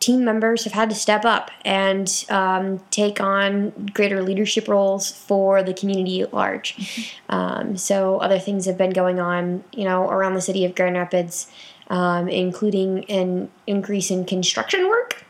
team 0.00 0.24
members 0.24 0.64
have 0.64 0.72
had 0.72 0.88
to 0.88 0.96
step 0.96 1.24
up 1.24 1.50
and 1.62 2.24
um, 2.30 2.78
take 2.90 3.20
on 3.20 3.90
greater 3.92 4.22
leadership 4.22 4.66
roles 4.66 5.10
for 5.10 5.62
the 5.62 5.74
community 5.74 6.22
at 6.22 6.32
large. 6.32 7.14
Um, 7.28 7.76
so 7.76 8.18
other 8.18 8.38
things 8.38 8.64
have 8.64 8.78
been 8.78 8.90
going 8.90 9.20
on, 9.20 9.62
you 9.72 9.84
know, 9.84 10.08
around 10.08 10.34
the 10.34 10.40
city 10.40 10.64
of 10.64 10.74
Grand 10.74 10.96
Rapids, 10.96 11.52
um, 11.88 12.28
including 12.28 13.04
an 13.10 13.50
increase 13.66 14.10
in 14.10 14.24
construction 14.24 14.88
work, 14.88 15.22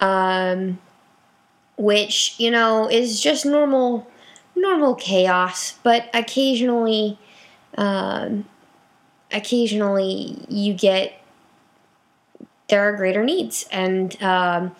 um, 0.00 0.78
which 1.76 2.36
you 2.38 2.50
know 2.52 2.88
is 2.88 3.20
just 3.20 3.44
normal, 3.44 4.06
normal 4.54 4.94
chaos. 4.94 5.78
But 5.82 6.08
occasionally, 6.14 7.18
um, 7.76 8.44
occasionally 9.34 10.38
you 10.48 10.72
get 10.72 11.20
there 12.68 12.88
are 12.88 12.96
greater 12.96 13.22
needs 13.22 13.66
and 13.70 14.20
um, 14.22 14.74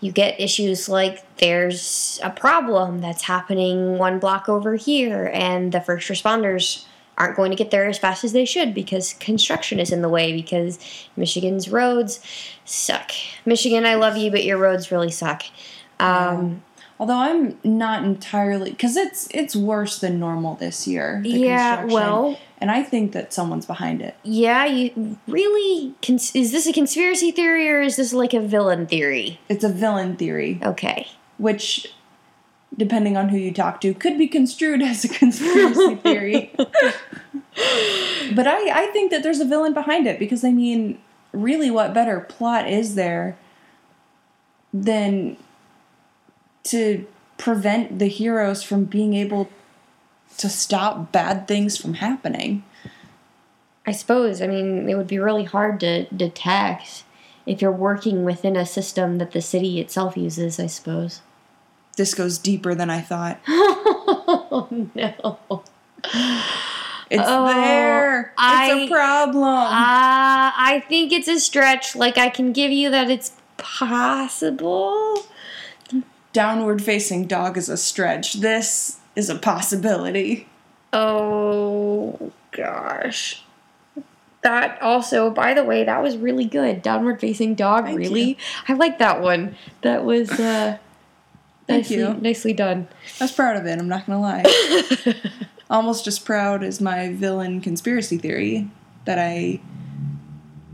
you 0.00 0.12
get 0.12 0.38
issues 0.38 0.88
like 0.88 1.24
there's 1.38 2.20
a 2.22 2.30
problem 2.30 3.00
that's 3.00 3.22
happening 3.22 3.96
one 3.96 4.18
block 4.18 4.48
over 4.48 4.76
here 4.76 5.30
and 5.32 5.72
the 5.72 5.80
first 5.80 6.08
responders 6.10 6.84
aren't 7.16 7.36
going 7.36 7.50
to 7.50 7.56
get 7.56 7.70
there 7.70 7.86
as 7.86 7.96
fast 7.96 8.24
as 8.24 8.32
they 8.32 8.44
should 8.44 8.74
because 8.74 9.14
construction 9.14 9.78
is 9.78 9.92
in 9.92 10.02
the 10.02 10.08
way 10.08 10.32
because 10.32 10.78
Michigan's 11.16 11.70
roads 11.70 12.20
suck. 12.64 13.12
Michigan, 13.46 13.86
I 13.86 13.94
love 13.94 14.16
you, 14.16 14.30
but 14.30 14.44
your 14.44 14.58
roads 14.58 14.90
really 14.90 15.12
suck. 15.12 15.44
Um, 16.00 16.62
Although 16.98 17.16
I'm 17.18 17.58
not 17.64 18.04
entirely 18.04 18.70
because 18.70 18.96
it's 18.96 19.28
it's 19.32 19.56
worse 19.56 19.98
than 19.98 20.20
normal 20.20 20.54
this 20.54 20.86
year. 20.86 21.20
the 21.22 21.30
Yeah, 21.30 21.84
well- 21.86 22.38
and 22.58 22.70
I 22.70 22.82
think 22.82 23.12
that 23.12 23.32
someone's 23.32 23.66
behind 23.66 24.00
it. 24.00 24.14
yeah, 24.22 24.64
you 24.64 25.18
really 25.26 25.92
cons- 26.02 26.34
is 26.34 26.50
this 26.52 26.66
a 26.66 26.72
conspiracy 26.72 27.30
theory 27.30 27.68
or 27.68 27.82
is 27.82 27.96
this 27.96 28.12
like 28.14 28.32
a 28.32 28.40
villain 28.40 28.86
theory? 28.86 29.38
It's 29.50 29.64
a 29.64 29.68
villain 29.68 30.16
theory, 30.16 30.60
Okay. 30.62 31.08
which, 31.36 31.92
depending 32.74 33.16
on 33.18 33.28
who 33.30 33.36
you 33.36 33.52
talk 33.52 33.80
to, 33.82 33.92
could 33.92 34.16
be 34.16 34.28
construed 34.28 34.80
as 34.80 35.04
a 35.04 35.08
conspiracy 35.20 35.96
theory. 35.96 36.52
but 38.34 38.46
I 38.46 38.70
I 38.84 38.86
think 38.92 39.10
that 39.10 39.22
there's 39.22 39.40
a 39.40 39.44
villain 39.44 39.74
behind 39.74 40.06
it 40.06 40.18
because 40.18 40.44
I 40.44 40.50
mean, 40.52 40.98
really, 41.32 41.70
what 41.70 41.92
better 41.92 42.20
plot 42.20 42.68
is 42.68 42.94
there 42.94 43.36
than 44.72 45.36
to 46.64 47.06
prevent 47.36 47.98
the 47.98 48.08
heroes 48.08 48.62
from 48.62 48.84
being 48.84 49.14
able 49.14 49.48
to 50.38 50.48
stop 50.48 51.12
bad 51.12 51.46
things 51.46 51.76
from 51.76 51.94
happening? 51.94 52.64
I 53.86 53.92
suppose. 53.92 54.40
I 54.40 54.46
mean, 54.46 54.88
it 54.88 54.94
would 54.96 55.06
be 55.06 55.18
really 55.18 55.44
hard 55.44 55.78
to 55.80 56.04
detect 56.06 57.04
if 57.46 57.60
you're 57.60 57.70
working 57.70 58.24
within 58.24 58.56
a 58.56 58.64
system 58.64 59.18
that 59.18 59.32
the 59.32 59.42
city 59.42 59.78
itself 59.80 60.16
uses, 60.16 60.58
I 60.58 60.66
suppose. 60.66 61.20
This 61.96 62.14
goes 62.14 62.38
deeper 62.38 62.74
than 62.74 62.90
I 62.90 63.00
thought. 63.00 63.38
oh, 63.48 64.68
no. 64.94 65.62
It's 67.10 67.22
Oh, 67.26 67.46
there. 67.46 68.32
It's 68.38 68.90
a 68.90 68.92
problem. 68.92 69.44
Uh, 69.44 70.50
I 70.56 70.82
think 70.88 71.12
it's 71.12 71.28
a 71.28 71.38
stretch. 71.38 71.94
Like, 71.94 72.16
I 72.18 72.30
can 72.30 72.52
give 72.52 72.72
you 72.72 72.90
that 72.90 73.10
it's 73.10 73.32
possible. 73.58 75.22
Downward 76.34 76.82
facing 76.82 77.26
dog 77.26 77.56
is 77.56 77.68
a 77.68 77.76
stretch. 77.76 78.34
This 78.34 78.98
is 79.14 79.30
a 79.30 79.36
possibility. 79.36 80.48
Oh, 80.92 82.32
gosh. 82.50 83.44
That 84.42 84.82
also, 84.82 85.30
by 85.30 85.54
the 85.54 85.62
way, 85.64 85.84
that 85.84 86.02
was 86.02 86.16
really 86.16 86.44
good. 86.44 86.82
Downward 86.82 87.20
facing 87.20 87.54
dog, 87.54 87.84
Thank 87.84 87.98
really? 87.98 88.22
you. 88.30 88.36
I 88.68 88.72
like 88.74 88.98
that 88.98 89.22
one. 89.22 89.54
That 89.82 90.04
was 90.04 90.28
uh, 90.32 90.78
Thank 91.68 91.84
nicely, 91.84 91.96
you. 91.98 92.14
nicely 92.14 92.52
done. 92.52 92.88
I 93.20 93.24
was 93.24 93.32
proud 93.32 93.56
of 93.56 93.64
it, 93.66 93.78
I'm 93.78 93.88
not 93.88 94.04
gonna 94.04 94.20
lie. 94.20 94.44
Almost 95.70 96.08
as 96.08 96.18
proud 96.18 96.64
as 96.64 96.80
my 96.80 97.12
villain 97.12 97.60
conspiracy 97.60 98.18
theory 98.18 98.68
that 99.04 99.20
I, 99.20 99.60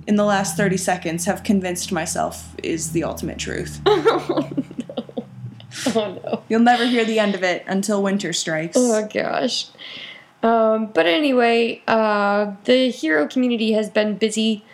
in 0.07 0.17
the 0.17 0.25
last 0.25 0.57
30 0.57 0.79
seconds, 0.79 1.27
have 1.27 1.45
convinced 1.45 1.93
myself 1.93 2.55
is 2.63 2.93
the 2.93 3.05
ultimate 3.05 3.39
truth. 3.39 3.81
oh, 5.95 6.21
no. 6.25 6.43
You'll 6.49 6.61
never 6.61 6.87
hear 6.87 7.05
the 7.05 7.19
end 7.19 7.35
of 7.35 7.43
it 7.43 7.65
until 7.67 8.03
winter 8.03 8.33
strikes. 8.33 8.77
Oh 8.79 9.07
gosh. 9.13 9.67
Um, 10.43 10.87
but 10.87 11.07
anyway, 11.07 11.83
uh, 11.87 12.53
the 12.65 12.91
hero 12.91 13.29
community 13.29 13.73
has 13.73 13.91
been 13.91 14.17
busy 14.17 14.65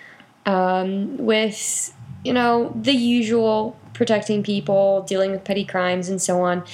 um, 0.44 1.16
with, 1.16 1.92
you 2.24 2.32
know, 2.32 2.72
the 2.80 2.92
usual 2.92 3.76
protecting 3.92 4.42
people, 4.42 5.02
dealing 5.02 5.32
with 5.32 5.42
petty 5.42 5.64
crimes, 5.64 6.08
and 6.08 6.22
so 6.22 6.42
on. 6.42 6.64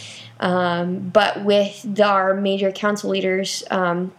Um, 0.41 1.09
but 1.11 1.45
with 1.45 1.83
the, 1.95 2.05
our 2.05 2.35
major 2.35 2.71
council 2.71 3.11
leaders 3.11 3.63
um, 3.71 4.13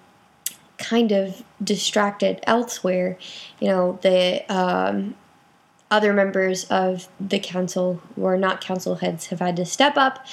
kind 0.78 1.12
of 1.12 1.44
distracted 1.64 2.40
elsewhere, 2.44 3.18
you 3.60 3.68
know, 3.68 4.00
the 4.02 4.44
um, 4.52 5.16
other 5.94 6.12
members 6.12 6.64
of 6.66 7.08
the 7.20 7.38
council 7.38 8.02
who 8.16 8.26
are 8.26 8.36
not 8.38 8.60
council 8.60 8.96
heads 8.96 9.28
have 9.28 9.40
had 9.40 9.56
to 9.56 9.64
step 9.64 9.96
up 9.96 10.26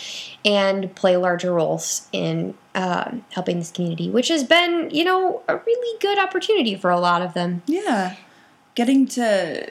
and 0.42 0.92
play 0.94 1.18
larger 1.18 1.52
roles 1.52 2.08
in 2.12 2.54
um, 2.74 3.22
helping 3.32 3.58
this 3.58 3.70
community, 3.70 4.08
which 4.08 4.28
has 4.28 4.42
been, 4.42 4.88
you 4.90 5.04
know, 5.04 5.42
a 5.48 5.58
really 5.58 5.98
good 6.00 6.18
opportunity 6.18 6.74
for 6.74 6.88
a 6.90 6.98
lot 6.98 7.20
of 7.20 7.34
them. 7.34 7.62
Yeah. 7.66 8.16
Getting 8.74 9.06
to, 9.08 9.70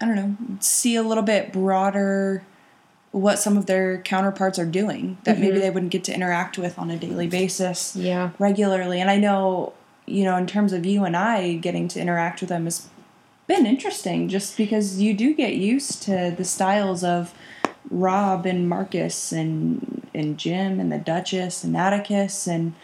I 0.00 0.04
don't 0.04 0.14
know, 0.14 0.36
see 0.60 0.94
a 0.94 1.02
little 1.02 1.24
bit 1.24 1.52
broader 1.52 2.44
what 3.10 3.40
some 3.40 3.56
of 3.56 3.66
their 3.66 3.98
counterparts 4.02 4.60
are 4.60 4.66
doing 4.66 5.18
that 5.24 5.40
maybe 5.40 5.58
they 5.58 5.70
wouldn't 5.70 5.90
get 5.90 6.04
to 6.04 6.14
interact 6.14 6.56
with 6.56 6.78
on 6.78 6.88
a 6.90 6.96
daily 6.96 7.26
basis 7.26 7.96
Yeah. 7.96 8.30
regularly. 8.38 9.00
And 9.00 9.10
I 9.10 9.16
know, 9.16 9.72
you 10.06 10.22
know, 10.22 10.36
in 10.36 10.46
terms 10.46 10.72
of 10.72 10.86
you 10.86 11.02
and 11.04 11.16
I 11.16 11.54
getting 11.54 11.88
to 11.88 12.00
interact 12.00 12.40
with 12.42 12.48
them 12.50 12.64
has 12.64 12.88
been 13.46 13.66
interesting 13.66 14.28
just 14.28 14.56
because 14.56 15.00
you 15.00 15.14
do 15.14 15.34
get 15.34 15.54
used 15.54 16.02
to 16.02 16.34
the 16.36 16.44
styles 16.44 17.04
of 17.04 17.34
Rob 17.90 18.46
and 18.46 18.68
Marcus 18.68 19.32
and 19.32 20.08
and 20.14 20.38
Jim 20.38 20.80
and 20.80 20.90
the 20.90 20.98
Duchess 20.98 21.62
and 21.62 21.76
Atticus 21.76 22.46
and 22.46 22.74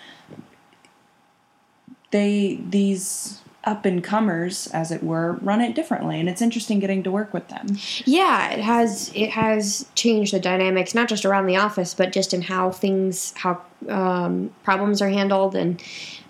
they 2.11 2.61
these 2.69 3.41
up 3.65 3.85
and 3.85 4.03
comers 4.03 4.67
as 4.69 4.91
it 4.91 5.03
were 5.03 5.35
run 5.35 5.61
it 5.61 5.75
differently 5.75 6.19
and 6.19 6.29
it's 6.29 6.43
interesting 6.43 6.79
getting 6.79 7.03
to 7.03 7.11
work 7.11 7.33
with 7.33 7.49
them. 7.49 7.67
Yeah, 8.05 8.51
it 8.51 8.61
has 8.61 9.11
it 9.15 9.31
has 9.31 9.87
changed 9.95 10.33
the 10.33 10.41
dynamics 10.41 10.95
not 10.95 11.09
just 11.09 11.25
around 11.25 11.47
the 11.47 11.57
office, 11.57 11.95
but 11.95 12.13
just 12.13 12.35
in 12.35 12.43
how 12.43 12.71
things 12.71 13.33
how 13.37 13.63
um, 13.89 14.53
problems 14.63 15.01
are 15.03 15.09
handled, 15.09 15.55
and 15.55 15.83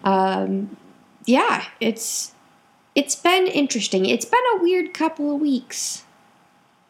um, 0.05 0.77
yeah, 1.27 1.64
it's 1.81 2.32
it's 2.94 3.14
been 3.14 3.46
interesting. 3.46 4.07
It's 4.07 4.24
been 4.24 4.42
a 4.55 4.62
weird 4.62 4.92
couple 4.92 5.35
of 5.35 5.40
weeks, 5.40 6.05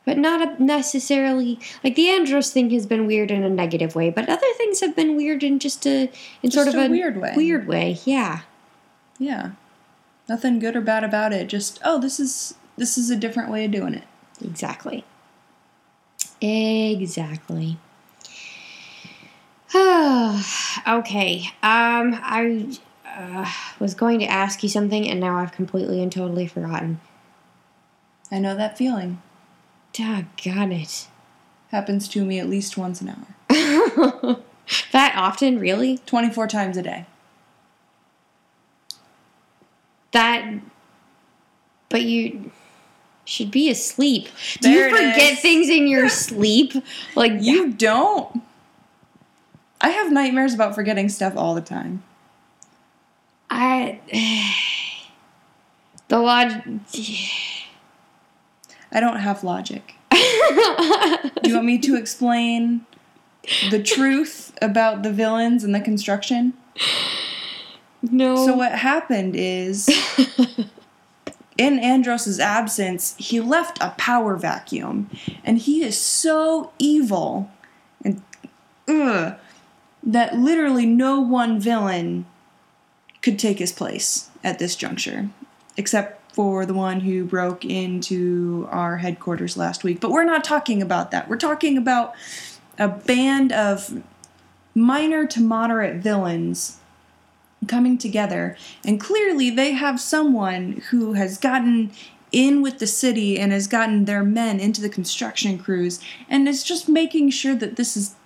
but 0.04 0.18
not 0.18 0.40
a 0.40 0.62
necessarily 0.62 1.58
like 1.84 1.94
the 1.94 2.08
Andros 2.08 2.50
thing 2.50 2.70
has 2.70 2.86
been 2.86 3.06
weird 3.06 3.30
in 3.30 3.42
a 3.42 3.50
negative 3.50 3.94
way, 3.94 4.10
but 4.10 4.28
other 4.28 4.52
things 4.56 4.80
have 4.80 4.96
been 4.96 5.16
weird 5.16 5.42
in 5.42 5.58
just 5.58 5.86
a 5.86 6.10
in 6.42 6.50
sort 6.50 6.68
of 6.68 6.74
a 6.74 6.86
a 6.86 6.90
weird 6.90 7.16
way. 7.18 7.32
Weird 7.36 7.66
way, 7.66 7.98
yeah. 8.04 8.40
Yeah. 9.18 9.52
Nothing 10.28 10.58
good 10.58 10.76
or 10.76 10.80
bad 10.80 11.04
about 11.04 11.32
it. 11.32 11.48
Just 11.48 11.80
oh, 11.84 12.00
this 12.00 12.18
is 12.18 12.54
this 12.76 12.98
is 12.98 13.10
a 13.10 13.16
different 13.16 13.50
way 13.50 13.64
of 13.64 13.70
doing 13.70 13.94
it. 13.94 14.04
Exactly. 14.42 15.04
Exactly. 16.40 17.78
okay. 19.74 21.44
Um, 21.62 22.18
I 22.20 22.76
uh, 23.16 23.50
was 23.78 23.94
going 23.94 24.18
to 24.20 24.26
ask 24.26 24.62
you 24.62 24.68
something, 24.68 25.08
and 25.08 25.20
now 25.20 25.36
I've 25.38 25.52
completely 25.52 26.02
and 26.02 26.10
totally 26.10 26.46
forgotten. 26.46 27.00
I 28.30 28.38
know 28.38 28.54
that 28.56 28.78
feeling. 28.78 29.20
Doggone 29.92 30.72
it. 30.72 31.08
Happens 31.70 32.08
to 32.08 32.24
me 32.24 32.38
at 32.38 32.48
least 32.48 32.76
once 32.76 33.00
an 33.00 33.10
hour. 33.10 34.38
that 34.92 35.14
often, 35.16 35.58
really? 35.58 35.98
24 36.06 36.46
times 36.48 36.76
a 36.76 36.82
day. 36.82 37.06
That. 40.12 40.60
But 41.88 42.02
you 42.02 42.50
should 43.24 43.50
be 43.50 43.70
asleep. 43.70 44.28
Do 44.60 44.72
There 44.72 44.88
you 44.88 44.96
forget 44.96 45.34
is. 45.34 45.40
things 45.40 45.68
in 45.68 45.86
your 45.86 46.08
sleep? 46.10 46.72
Like 47.14 47.32
You 47.40 47.72
don't. 47.72 48.42
I 49.80 49.90
have 49.90 50.12
nightmares 50.12 50.54
about 50.54 50.74
forgetting 50.74 51.08
stuff 51.08 51.34
all 51.36 51.54
the 51.54 51.60
time. 51.60 52.02
I. 53.52 54.00
The 56.08 56.18
log. 56.18 56.50
I 58.90 59.00
don't 59.00 59.16
have 59.16 59.44
logic. 59.44 59.94
Do 60.10 60.18
you 61.44 61.54
want 61.54 61.66
me 61.66 61.78
to 61.78 61.96
explain 61.96 62.86
the 63.70 63.82
truth 63.82 64.56
about 64.60 65.02
the 65.02 65.12
villains 65.12 65.64
and 65.64 65.74
the 65.74 65.80
construction? 65.80 66.54
no. 68.02 68.46
So 68.46 68.54
what 68.54 68.72
happened 68.72 69.34
is 69.36 69.88
in 71.58 71.78
Andros's 71.78 72.40
absence, 72.40 73.14
he 73.18 73.40
left 73.40 73.78
a 73.82 73.90
power 73.96 74.36
vacuum, 74.36 75.10
and 75.44 75.58
he 75.58 75.82
is 75.82 75.98
so 75.98 76.72
evil 76.78 77.50
and 78.04 78.22
ugh, 78.88 79.34
that 80.02 80.36
literally 80.36 80.86
no 80.86 81.20
one 81.20 81.60
villain 81.60 82.26
could 83.22 83.38
take 83.38 83.58
his 83.58 83.72
place 83.72 84.30
at 84.44 84.58
this 84.58 84.76
juncture, 84.76 85.30
except 85.76 86.34
for 86.34 86.66
the 86.66 86.74
one 86.74 87.00
who 87.00 87.24
broke 87.24 87.64
into 87.64 88.66
our 88.70 88.98
headquarters 88.98 89.56
last 89.56 89.84
week. 89.84 90.00
But 90.00 90.10
we're 90.10 90.24
not 90.24 90.44
talking 90.44 90.82
about 90.82 91.10
that. 91.10 91.28
We're 91.28 91.36
talking 91.36 91.76
about 91.76 92.14
a 92.78 92.88
band 92.88 93.52
of 93.52 94.02
minor 94.74 95.26
to 95.26 95.40
moderate 95.40 95.96
villains 95.96 96.78
coming 97.68 97.96
together 97.96 98.56
and 98.84 99.00
clearly 99.00 99.48
they 99.48 99.72
have 99.72 100.00
someone 100.00 100.82
who 100.90 101.12
has 101.12 101.38
gotten 101.38 101.92
in 102.32 102.62
with 102.62 102.78
the 102.78 102.86
city 102.86 103.38
and 103.38 103.52
has 103.52 103.68
gotten 103.68 104.06
their 104.06 104.24
men 104.24 104.58
into 104.58 104.80
the 104.80 104.88
construction 104.88 105.58
crews 105.58 106.00
and 106.28 106.48
is 106.48 106.64
just 106.64 106.88
making 106.88 107.30
sure 107.30 107.54
that 107.54 107.76
this 107.76 107.96
is 107.96 108.16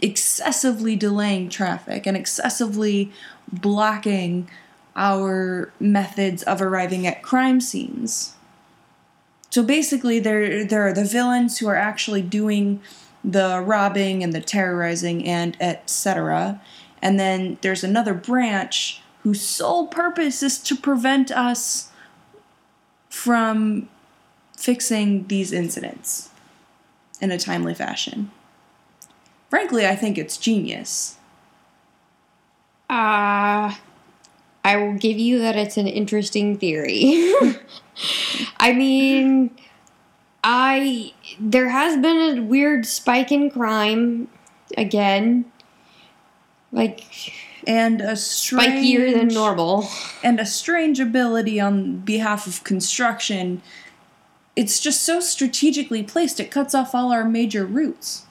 excessively 0.00 0.96
delaying 0.96 1.48
traffic 1.48 2.06
and 2.06 2.16
excessively 2.16 3.12
blocking 3.52 4.48
our 4.94 5.72
methods 5.78 6.42
of 6.42 6.60
arriving 6.60 7.06
at 7.06 7.22
crime 7.22 7.60
scenes. 7.60 8.34
So 9.50 9.62
basically, 9.62 10.18
there 10.18 10.64
there 10.64 10.86
are 10.86 10.92
the 10.92 11.04
villains 11.04 11.58
who 11.58 11.68
are 11.68 11.76
actually 11.76 12.22
doing 12.22 12.80
the 13.24 13.60
robbing 13.64 14.22
and 14.22 14.32
the 14.32 14.40
terrorizing 14.40 15.26
and 15.26 15.56
etc. 15.60 16.60
And 17.00 17.18
then 17.18 17.58
there's 17.62 17.84
another 17.84 18.14
branch 18.14 19.02
whose 19.22 19.40
sole 19.40 19.86
purpose 19.86 20.42
is 20.42 20.58
to 20.58 20.76
prevent 20.76 21.30
us 21.30 21.90
from 23.08 23.88
fixing 24.56 25.26
these 25.28 25.52
incidents 25.52 26.30
in 27.20 27.30
a 27.30 27.38
timely 27.38 27.74
fashion. 27.74 28.30
Frankly, 29.48 29.86
I 29.86 29.96
think 29.96 30.18
it's 30.18 30.36
genius. 30.36 31.16
Uh, 32.90 33.74
I 34.64 34.76
will 34.76 34.94
give 34.94 35.18
you 35.18 35.38
that 35.40 35.56
it's 35.56 35.76
an 35.76 35.86
interesting 35.86 36.58
theory. 36.58 37.32
I 38.58 38.72
mean, 38.72 39.50
I 40.44 41.12
there 41.40 41.68
has 41.68 42.00
been 42.00 42.38
a 42.38 42.42
weird 42.42 42.86
spike 42.86 43.32
in 43.32 43.50
crime 43.50 44.28
again. 44.76 45.50
Like 46.70 47.04
and 47.66 48.00
a 48.00 48.16
strange 48.16 48.84
spikier 48.84 49.12
than 49.12 49.28
normal. 49.28 49.88
And 50.22 50.40
a 50.40 50.46
strange 50.46 51.00
ability 51.00 51.60
on 51.60 51.98
behalf 51.98 52.46
of 52.46 52.64
construction. 52.64 53.62
It's 54.56 54.80
just 54.80 55.02
so 55.02 55.20
strategically 55.20 56.02
placed. 56.02 56.40
It 56.40 56.50
cuts 56.50 56.74
off 56.74 56.94
all 56.94 57.12
our 57.12 57.24
major 57.24 57.64
routes. 57.64 58.24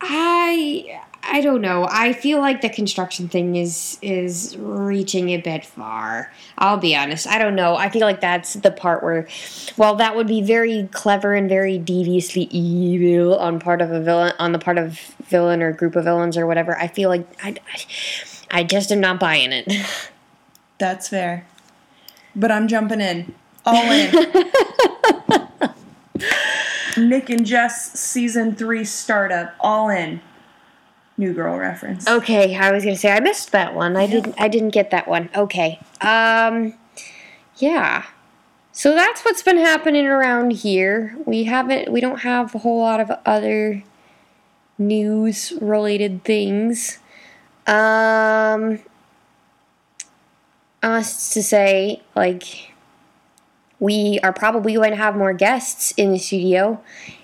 I 0.00 1.00
I 1.26 1.40
don't 1.40 1.62
know. 1.62 1.88
I 1.90 2.12
feel 2.12 2.38
like 2.38 2.60
the 2.60 2.68
construction 2.68 3.28
thing 3.28 3.56
is 3.56 3.98
is 4.02 4.56
reaching 4.58 5.30
a 5.30 5.38
bit 5.38 5.64
far. 5.64 6.32
I'll 6.58 6.76
be 6.76 6.94
honest. 6.94 7.26
I 7.26 7.38
don't 7.38 7.54
know. 7.54 7.76
I 7.76 7.88
feel 7.88 8.02
like 8.02 8.20
that's 8.20 8.54
the 8.54 8.70
part 8.70 9.02
where, 9.02 9.26
while 9.76 9.94
that 9.96 10.16
would 10.16 10.26
be 10.26 10.42
very 10.42 10.88
clever 10.92 11.34
and 11.34 11.48
very 11.48 11.78
deviously 11.78 12.42
evil 12.50 13.38
on 13.38 13.58
part 13.58 13.80
of 13.80 13.90
a 13.90 14.00
villain, 14.00 14.34
on 14.38 14.52
the 14.52 14.58
part 14.58 14.78
of 14.78 14.98
villain 15.24 15.62
or 15.62 15.72
group 15.72 15.96
of 15.96 16.04
villains 16.04 16.36
or 16.36 16.46
whatever, 16.46 16.78
I 16.78 16.88
feel 16.88 17.08
like 17.08 17.26
I, 17.42 17.56
I, 17.72 18.58
I 18.58 18.64
just 18.64 18.92
am 18.92 19.00
not 19.00 19.18
buying 19.18 19.52
it. 19.52 19.68
That's 20.78 21.08
fair. 21.08 21.46
But 22.36 22.50
I'm 22.50 22.68
jumping 22.68 23.00
in, 23.00 23.34
all 23.64 23.90
in. 23.90 24.12
Nick 26.96 27.30
and 27.30 27.44
Jess 27.44 27.98
season 27.98 28.54
three 28.54 28.84
startup, 28.84 29.54
all 29.60 29.88
in. 29.88 30.20
New 31.16 31.32
Girl 31.32 31.56
reference. 31.56 32.08
Okay, 32.08 32.56
I 32.56 32.72
was 32.72 32.84
gonna 32.84 32.96
say 32.96 33.12
I 33.12 33.20
missed 33.20 33.52
that 33.52 33.74
one. 33.74 33.96
I 33.96 34.06
didn't. 34.06 34.34
I 34.38 34.48
didn't 34.48 34.70
get 34.70 34.90
that 34.90 35.06
one. 35.06 35.30
Okay. 35.34 35.78
Um. 36.00 36.74
Yeah. 37.56 38.04
So 38.72 38.94
that's 38.94 39.24
what's 39.24 39.42
been 39.42 39.58
happening 39.58 40.06
around 40.06 40.50
here. 40.50 41.16
We 41.24 41.44
haven't. 41.44 41.92
We 41.92 42.00
don't 42.00 42.20
have 42.20 42.54
a 42.54 42.58
whole 42.58 42.80
lot 42.80 42.98
of 43.00 43.12
other 43.24 43.84
news 44.76 45.52
related 45.60 46.24
things. 46.24 46.98
Um. 47.66 48.80
Us 50.82 51.32
to 51.32 51.42
say 51.42 52.02
like 52.16 52.73
we 53.84 54.18
are 54.22 54.32
probably 54.32 54.74
going 54.74 54.90
to 54.90 54.96
have 54.96 55.16
more 55.16 55.32
guests 55.32 55.92
in 55.92 56.12
the 56.12 56.18
studio 56.18 56.82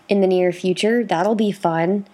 in 0.09 0.21
the 0.21 0.27
near 0.27 0.53
future. 0.53 1.05
That'll 1.05 1.35
be 1.35 1.53
fun 1.53 2.07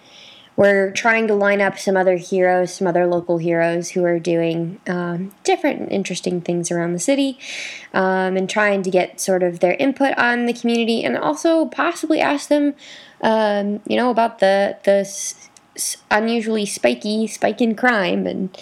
we're 0.56 0.90
trying 0.90 1.28
to 1.28 1.35
line 1.35 1.61
up 1.61 1.78
some 1.78 1.96
other 1.96 2.16
heroes, 2.16 2.74
some 2.74 2.87
other 2.87 3.06
local 3.06 3.37
heroes 3.38 3.90
who 3.90 4.04
are 4.04 4.18
doing 4.18 4.80
um, 4.87 5.32
different 5.44 5.92
interesting 5.92 6.40
things 6.40 6.70
around 6.70 6.94
the 6.94 6.98
city, 6.98 7.38
um, 7.92 8.37
and 8.37 8.48
trying 8.48 8.82
to 8.82 8.90
get 8.90 9.20
sort 9.20 9.42
of 9.42 9.61
their 9.61 9.74
input 9.74 10.16
on 10.16 10.46
the 10.46 10.54
community, 10.54 11.04
and 11.04 11.16
also 11.16 11.66
possibly 11.66 12.20
ask 12.20 12.48
them, 12.48 12.74
um, 13.20 13.80
you 13.87 13.96
know, 13.96 14.11
about 14.11 14.38
the 14.38 14.78
the 14.85 15.06
unusually 16.11 16.66
spiky 16.66 17.26
spike 17.26 17.61
in 17.61 17.74
crime 17.74 18.26
and. 18.26 18.56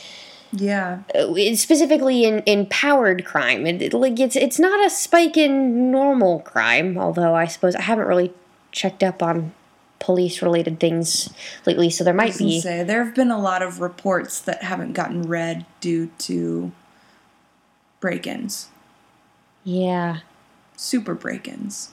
Yeah. 0.56 1.00
Uh, 1.14 1.34
specifically 1.56 2.24
in, 2.24 2.40
in 2.40 2.66
powered 2.66 3.24
crime. 3.24 3.66
It, 3.66 3.82
it, 3.82 3.94
like 3.94 4.20
it's 4.20 4.36
it's 4.36 4.58
not 4.58 4.84
a 4.84 4.90
spike 4.90 5.36
in 5.36 5.90
normal 5.90 6.40
crime, 6.40 6.96
although 6.96 7.34
I 7.34 7.46
suppose 7.46 7.74
I 7.74 7.82
haven't 7.82 8.06
really 8.06 8.32
checked 8.72 9.02
up 9.02 9.22
on 9.22 9.52
police 9.98 10.42
related 10.42 10.78
things 10.78 11.32
lately, 11.66 11.90
so 11.90 12.04
there 12.04 12.14
might 12.14 12.36
be. 12.38 12.60
Say, 12.60 12.82
there 12.82 13.04
have 13.04 13.14
been 13.14 13.30
a 13.30 13.40
lot 13.40 13.62
of 13.62 13.80
reports 13.80 14.40
that 14.40 14.62
haven't 14.62 14.92
gotten 14.92 15.22
read 15.22 15.66
due 15.80 16.10
to 16.18 16.72
break 18.00 18.26
ins. 18.26 18.68
Yeah. 19.64 20.18
Super 20.76 21.14
break 21.14 21.48
ins. 21.48 21.92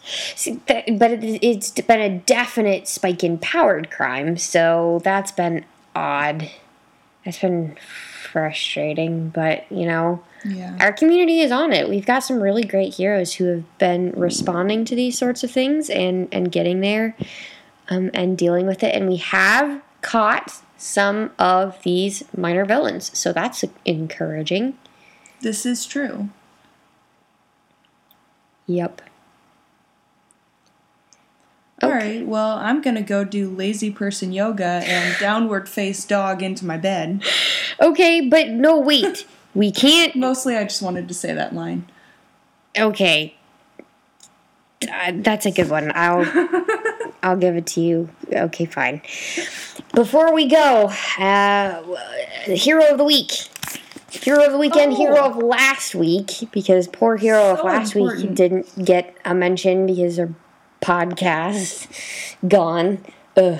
But 0.67 0.83
it's 0.87 1.71
been 1.71 2.01
a 2.01 2.19
definite 2.19 2.87
spike 2.87 3.23
in 3.23 3.37
powered 3.37 3.89
crime, 3.89 4.37
so 4.37 5.01
that's 5.03 5.31
been 5.31 5.65
odd. 5.95 6.49
That's 7.25 7.39
been 7.39 7.77
frustrating, 8.31 9.29
but 9.29 9.71
you 9.71 9.85
know. 9.85 10.23
Yeah. 10.43 10.75
Our 10.79 10.91
community 10.91 11.41
is 11.41 11.51
on 11.51 11.71
it. 11.71 11.87
We've 11.87 12.05
got 12.05 12.19
some 12.19 12.41
really 12.41 12.63
great 12.63 12.95
heroes 12.95 13.35
who 13.35 13.45
have 13.45 13.77
been 13.77 14.11
responding 14.13 14.85
to 14.85 14.95
these 14.95 15.15
sorts 15.15 15.43
of 15.43 15.51
things 15.51 15.87
and, 15.87 16.27
and 16.31 16.51
getting 16.51 16.81
there 16.81 17.15
um, 17.89 18.09
and 18.15 18.35
dealing 18.37 18.65
with 18.65 18.81
it. 18.81 18.95
And 18.95 19.07
we 19.07 19.17
have 19.17 19.83
caught 20.01 20.61
some 20.77 21.29
of 21.37 21.79
these 21.83 22.23
minor 22.35 22.65
villains, 22.65 23.15
so 23.15 23.31
that's 23.31 23.63
encouraging. 23.85 24.77
This 25.41 25.63
is 25.63 25.85
true. 25.85 26.29
Yep. 28.65 29.01
All 31.81 31.89
okay. 31.89 32.17
right. 32.17 32.27
Well, 32.27 32.57
I'm 32.57 32.81
gonna 32.81 33.01
go 33.01 33.23
do 33.23 33.49
lazy 33.49 33.91
person 33.91 34.31
yoga 34.31 34.81
and 34.85 35.17
downward 35.19 35.67
face 35.67 36.05
dog 36.05 36.43
into 36.43 36.65
my 36.65 36.77
bed. 36.77 37.23
Okay, 37.81 38.21
but 38.21 38.49
no, 38.49 38.79
wait. 38.79 39.25
we 39.53 39.71
can't. 39.71 40.15
Mostly, 40.15 40.55
I 40.55 40.63
just 40.63 40.81
wanted 40.81 41.07
to 41.07 41.13
say 41.13 41.33
that 41.33 41.53
line. 41.53 41.89
Okay. 42.77 43.35
Uh, 44.91 45.11
that's 45.15 45.45
a 45.45 45.51
good 45.51 45.69
one. 45.69 45.91
I'll 45.95 46.25
I'll 47.23 47.37
give 47.37 47.55
it 47.55 47.67
to 47.67 47.81
you. 47.81 48.09
Okay, 48.31 48.65
fine. 48.65 49.01
Before 49.93 50.33
we 50.33 50.47
go, 50.47 50.91
uh, 51.19 51.83
hero 52.47 52.85
of 52.91 52.97
the 52.97 53.03
week. 53.03 53.31
Hero 54.09 54.43
of 54.43 54.51
the 54.51 54.57
weekend, 54.57 54.93
oh. 54.93 54.95
hero 54.97 55.19
of 55.19 55.37
last 55.37 55.95
week, 55.95 56.49
because 56.51 56.87
poor 56.87 57.15
hero 57.15 57.55
so 57.55 57.59
of 57.59 57.65
last 57.65 57.95
important. 57.95 58.21
week 58.21 58.35
didn't 58.35 58.85
get 58.85 59.15
a 59.23 59.33
mention 59.33 59.85
because 59.85 60.17
their 60.17 60.33
podcast 60.81 61.87
gone. 62.47 63.03
Ugh. 63.37 63.59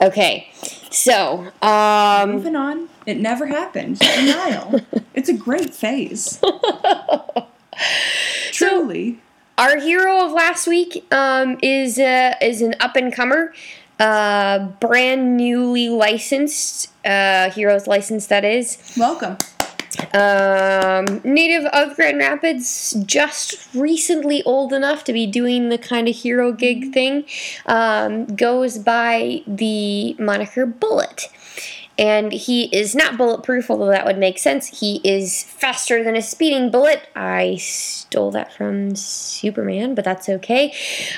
Okay, 0.00 0.48
so 0.90 1.50
um, 1.62 2.30
moving 2.30 2.56
on. 2.56 2.88
It 3.06 3.18
never 3.18 3.46
happened. 3.46 3.98
Denial. 3.98 4.80
it's 5.14 5.28
a 5.28 5.34
great 5.34 5.74
phase. 5.74 6.40
Truly. 8.52 9.14
So, 9.14 9.18
our 9.58 9.78
hero 9.78 10.24
of 10.24 10.32
last 10.32 10.66
week 10.66 11.04
um, 11.12 11.58
is 11.62 11.98
uh, 11.98 12.34
is 12.40 12.62
an 12.62 12.74
up 12.80 12.96
and 12.96 13.12
comer, 13.12 13.52
uh, 13.98 14.60
brand 14.80 15.36
newly 15.36 15.88
licensed 15.88 16.88
uh, 17.04 17.50
hero's 17.50 17.86
license. 17.86 18.26
That 18.28 18.44
is 18.44 18.94
welcome. 18.96 19.36
Um, 20.14 21.20
native 21.24 21.64
of 21.66 21.96
Grand 21.96 22.18
Rapids, 22.18 22.96
just 23.04 23.68
recently 23.74 24.42
old 24.44 24.72
enough 24.72 25.04
to 25.04 25.12
be 25.12 25.26
doing 25.26 25.68
the 25.68 25.78
kind 25.78 26.08
of 26.08 26.16
hero 26.16 26.52
gig 26.52 26.92
thing, 26.92 27.24
um, 27.66 28.26
goes 28.26 28.78
by 28.78 29.42
the 29.46 30.14
moniker 30.18 30.66
Bullet 30.66 31.28
and 32.00 32.32
he 32.32 32.64
is 32.74 32.94
not 32.94 33.18
bulletproof, 33.18 33.70
although 33.70 33.88
that 33.90 34.06
would 34.06 34.16
make 34.16 34.38
sense. 34.38 34.80
He 34.80 35.02
is 35.04 35.42
faster 35.42 36.02
than 36.02 36.16
a 36.16 36.22
speeding 36.22 36.70
bullet. 36.70 37.06
I 37.14 37.56
stole 37.56 38.30
that 38.30 38.54
from 38.54 38.96
Superman, 38.96 39.94
but 39.94 40.06
that's 40.06 40.26
okay. 40.26 40.72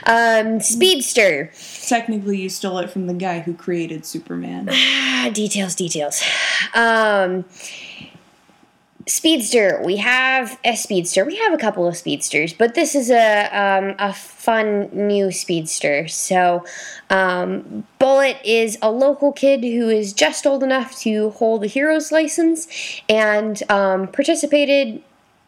Um, 0.06 0.58
speedster. 0.58 1.52
Technically, 1.86 2.42
you 2.42 2.48
stole 2.48 2.78
it 2.78 2.90
from 2.90 3.06
the 3.06 3.14
guy 3.14 3.38
who 3.38 3.54
created 3.54 4.04
Superman. 4.04 4.66
details, 5.32 5.76
details. 5.76 6.20
Um, 6.74 7.44
Speedster. 9.06 9.80
We 9.84 9.96
have 9.96 10.58
a 10.64 10.76
speedster. 10.76 11.24
We 11.24 11.36
have 11.36 11.52
a 11.52 11.58
couple 11.58 11.88
of 11.88 11.96
speedsters, 11.96 12.52
but 12.52 12.74
this 12.74 12.94
is 12.94 13.10
a 13.10 13.46
um, 13.46 13.94
a 13.98 14.12
fun 14.12 14.90
new 14.92 15.32
speedster. 15.32 16.06
So, 16.06 16.64
um, 17.10 17.84
Bullet 17.98 18.36
is 18.44 18.78
a 18.80 18.92
local 18.92 19.32
kid 19.32 19.62
who 19.62 19.88
is 19.88 20.12
just 20.12 20.46
old 20.46 20.62
enough 20.62 20.96
to 21.00 21.30
hold 21.30 21.64
a 21.64 21.66
hero's 21.66 22.12
license 22.12 22.68
and 23.08 23.60
um, 23.68 24.06
participated 24.06 25.02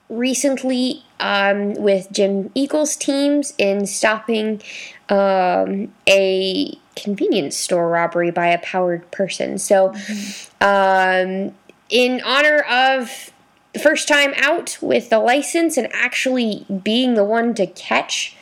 recently 0.08 1.04
um, 1.20 1.74
with 1.74 2.08
Jim 2.10 2.50
Eagles 2.54 2.96
teams 2.96 3.54
in 3.56 3.86
stopping 3.86 4.62
um, 5.08 5.92
a 6.08 6.76
convenience 6.96 7.56
store 7.56 7.88
robbery 7.88 8.32
by 8.32 8.48
a 8.48 8.58
powered 8.58 9.08
person. 9.12 9.58
So, 9.58 9.90
mm-hmm. 9.90 11.48
um, 11.50 11.54
in 11.88 12.20
honor 12.24 12.60
of 12.62 13.32
the 13.74 13.80
first 13.80 14.08
time 14.08 14.32
out 14.38 14.78
with 14.80 15.10
the 15.10 15.18
license 15.18 15.76
and 15.76 15.88
actually 15.92 16.64
being 16.82 17.14
the 17.14 17.24
one 17.24 17.54
to 17.54 17.66
catch 17.66 18.36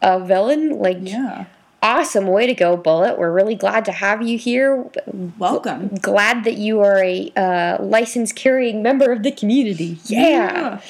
a 0.00 0.18
villain. 0.18 0.78
Like, 0.78 0.98
Yeah. 1.02 1.44
awesome 1.82 2.26
way 2.28 2.46
to 2.46 2.54
go, 2.54 2.76
Bullet. 2.76 3.18
We're 3.18 3.32
really 3.32 3.54
glad 3.54 3.84
to 3.86 3.92
have 3.92 4.22
you 4.22 4.38
here. 4.38 4.84
Welcome. 5.38 5.88
Glad 6.00 6.44
that 6.44 6.54
you 6.56 6.80
are 6.80 7.02
a 7.02 7.30
uh, 7.36 7.82
license 7.82 8.32
carrying 8.32 8.82
member 8.82 9.12
of 9.12 9.22
the 9.22 9.30
community. 9.32 9.98
Yeah. 10.04 10.80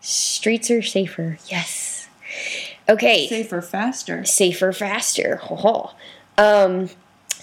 Streets 0.00 0.70
are 0.70 0.82
safer. 0.82 1.38
Yes. 1.46 2.08
Okay. 2.88 3.26
Safer, 3.28 3.62
faster. 3.62 4.24
safer, 4.24 4.72
faster. 4.72 5.36
Ho 5.36 5.56
ho. 5.56 5.90
Um, 6.36 6.90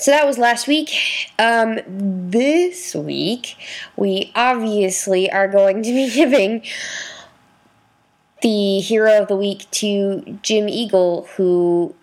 so 0.01 0.09
that 0.09 0.25
was 0.25 0.39
last 0.39 0.67
week. 0.67 0.89
Um, 1.37 1.79
this 1.87 2.95
week, 2.95 3.55
we 3.95 4.31
obviously 4.35 5.31
are 5.31 5.47
going 5.47 5.83
to 5.83 5.91
be 5.91 6.09
giving 6.13 6.63
the 8.41 8.79
hero 8.79 9.21
of 9.21 9.27
the 9.27 9.35
week 9.35 9.69
to 9.69 10.39
Jim 10.41 10.67
Eagle, 10.67 11.27
who 11.37 11.93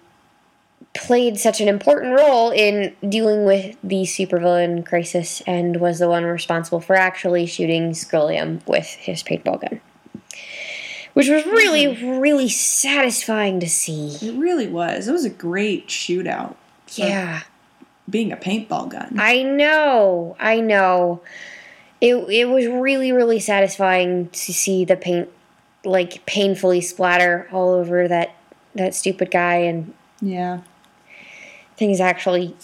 played 0.95 1.39
such 1.39 1.61
an 1.61 1.67
important 1.67 2.17
role 2.17 2.51
in 2.51 2.95
dealing 3.09 3.45
with 3.45 3.77
the 3.83 4.03
supervillain 4.03 4.87
crisis 4.87 5.43
and 5.45 5.81
was 5.81 5.99
the 5.99 6.09
one 6.09 6.23
responsible 6.25 6.81
for 6.81 6.95
actually 6.95 7.47
shooting 7.47 7.91
Skrillium 7.91 8.65
with 8.69 8.87
his 8.87 9.25
paintball 9.25 9.61
gun. 9.61 9.81
Which 11.15 11.29
was 11.29 11.45
really, 11.47 11.89
really 12.21 12.49
satisfying 12.49 13.59
to 13.59 13.69
see. 13.69 14.17
It 14.23 14.39
really 14.39 14.69
was. 14.69 15.09
It 15.09 15.13
was 15.13 15.25
a 15.25 15.31
great 15.31 15.89
shootout. 15.89 16.55
Yeah. 16.95 17.43
Being 18.09 18.33
a 18.33 18.37
paintball 18.37 18.90
gun. 18.90 19.16
I 19.18 19.42
know. 19.42 20.37
I 20.38 20.61
know. 20.61 21.21
It 22.01 22.14
it 22.14 22.49
was 22.49 22.66
really 22.66 23.12
really 23.12 23.40
satisfying 23.40 24.29
to 24.31 24.53
see 24.53 24.85
the 24.85 24.97
paint 24.97 25.29
like 25.85 26.25
painfully 26.27 26.81
splatter 26.81 27.49
all 27.53 27.71
over 27.71 28.09
that 28.09 28.35
that 28.75 28.94
stupid 28.94 29.31
guy 29.31 29.57
and 29.57 29.92
yeah. 30.21 30.61
things 31.77 32.01
actually 32.01 32.55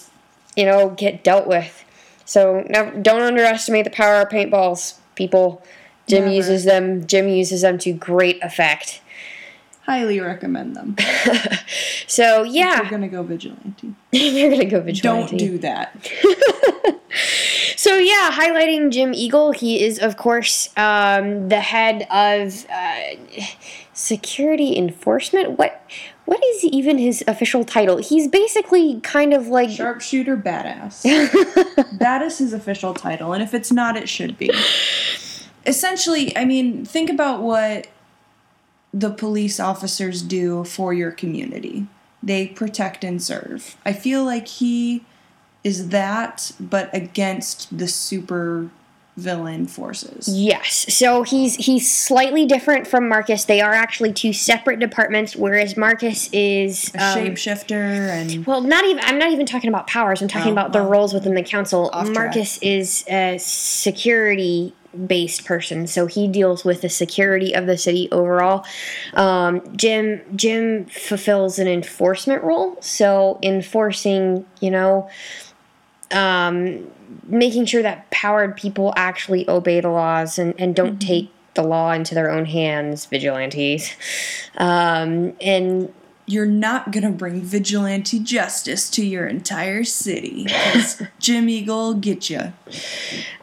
you 0.57 0.65
know 0.65 0.91
get 0.91 1.25
dealt 1.25 1.47
with. 1.47 1.85
So 2.25 2.65
never, 2.69 2.99
don't 3.01 3.23
underestimate 3.23 3.85
the 3.85 3.91
power 3.91 4.23
of 4.23 4.29
paintballs, 4.29 4.99
people. 5.15 5.63
Jim 6.07 6.25
Never. 6.25 6.35
uses 6.35 6.65
them. 6.65 7.07
Jim 7.07 7.29
uses 7.29 7.63
them 7.63 7.79
to 7.79 7.93
great 7.93 8.43
effect. 8.43 9.01
Highly 9.87 10.21
recommend 10.21 10.77
them. 10.77 10.97
So 12.07 12.43
yeah, 12.45 12.81
We're 12.83 12.91
gonna 12.91 13.09
go 13.09 13.23
vigilante. 13.23 13.95
you're 14.13 14.51
gonna 14.51 14.67
go 14.67 14.81
vigilante. 14.81 15.37
Don't 15.37 15.39
do 15.39 15.59
that. 15.59 16.11
So 17.77 17.97
yeah, 17.99 18.31
highlighting 18.33 18.91
Jim 18.91 19.13
Eagle, 19.13 19.53
he 19.53 19.85
is 19.85 19.99
of 19.99 20.17
course 20.17 20.71
um, 20.77 21.49
the 21.51 21.61
head 21.61 22.07
of 22.11 22.65
uh, 22.71 23.43
security 23.93 24.77
enforcement. 24.77 25.59
What 25.59 25.83
what 26.25 26.43
is 26.43 26.65
even 26.65 26.97
his 26.97 27.23
official 27.29 27.63
title? 27.65 27.99
He's 27.99 28.27
basically 28.27 29.01
kind 29.01 29.35
of 29.35 29.49
like 29.49 29.69
Sharpshooter 29.71 30.37
badass. 30.37 31.03
that 31.99 32.23
is 32.23 32.39
his 32.39 32.55
official 32.55 32.95
title, 32.95 33.35
and 33.35 33.43
if 33.43 33.53
it's 33.53 33.71
not, 33.71 33.97
it 33.97 34.09
should 34.09 34.39
be. 34.39 34.51
Essentially, 35.67 36.35
I 36.37 36.47
mean, 36.47 36.85
think 36.87 37.11
about 37.11 37.43
what 37.43 37.87
the 38.95 39.11
police 39.11 39.59
officers 39.59 40.23
do 40.23 40.63
for 40.63 40.95
your 40.95 41.11
community. 41.11 41.87
They 42.23 42.47
protect 42.47 43.03
and 43.03 43.21
serve. 43.21 43.77
I 43.85 43.93
feel 43.93 44.25
like 44.25 44.47
he 44.47 45.05
is 45.65 45.89
that, 45.89 46.53
but 46.61 46.95
against 46.95 47.77
the 47.77 47.89
super 47.89 48.71
villain 49.17 49.65
forces. 49.67 50.29
yes. 50.29 50.93
So 50.95 51.23
he's 51.23 51.55
he's 51.57 51.89
slightly 51.91 52.47
different 52.47 52.87
from 52.87 53.09
Marcus. 53.09 53.45
They 53.45 53.61
are 53.61 53.73
actually 53.73 54.13
two 54.13 54.33
separate 54.33 54.79
departments, 54.81 55.35
whereas 55.37 55.77
Marcus 55.77 56.29
is 56.33 56.93
A 56.95 56.99
um, 56.99 57.19
shapeshifter 57.19 57.73
and 57.73 58.47
Well, 58.47 58.61
not 58.61 58.85
even. 58.85 59.03
I'm 59.05 59.19
not 59.19 59.31
even 59.33 59.47
talking 59.47 59.69
about 59.69 59.87
powers. 59.87 60.23
I'm 60.23 60.29
talking 60.29 60.51
Oh, 60.51 60.53
about 60.53 60.73
the 60.73 60.83
roles 60.83 61.13
within 61.15 61.35
the 61.35 61.43
council. 61.45 61.91
Off 61.93 62.07
track. 62.07 62.15
Marcus 62.15 62.59
is 62.59 63.05
a 63.09 63.39
security 63.39 64.73
based 65.07 65.45
person, 65.45 65.87
so 65.87 66.07
he 66.07 66.29
deals 66.29 66.65
with 66.65 66.81
the 66.83 66.89
security 66.89 67.55
of 67.55 67.67
the 67.67 67.77
city 67.77 68.09
overall. 68.13 68.65
Um, 69.15 69.77
Jim 69.77 70.23
Jim 70.37 70.87
fulfills 70.87 71.59
an 71.59 71.69
enforcement 71.69 72.43
role, 72.43 72.77
so 72.81 73.39
enforcing, 73.43 74.47
you 74.61 74.71
know, 74.71 75.09
um, 76.11 76.91
making 77.27 77.67
sure 77.67 77.83
that 77.83 78.11
powered 78.11 78.57
people 78.57 78.93
actually 78.97 79.49
obey 79.49 79.81
the 79.81 79.91
laws 79.91 80.39
and, 80.39 80.55
and 80.59 80.75
don't 80.75 80.99
take 80.99 81.31
the 81.55 81.63
law 81.63 81.93
into 81.93 82.15
their 82.15 82.31
own 82.31 82.45
hands, 82.45 83.07
vigilantes. 83.07 83.95
Um, 84.57 85.35
and 85.41 85.93
you're 86.27 86.47
not 86.47 86.91
gonna 86.91 87.11
bring 87.11 87.41
vigilante 87.41 88.19
justice 88.19 88.89
to 88.91 89.05
your 89.05 89.27
entire 89.27 89.85
city. 89.85 90.47
Jim 91.19 91.49
Eagle 91.49 91.89
will 91.89 91.95
get 91.95 92.31
you. 92.31 92.53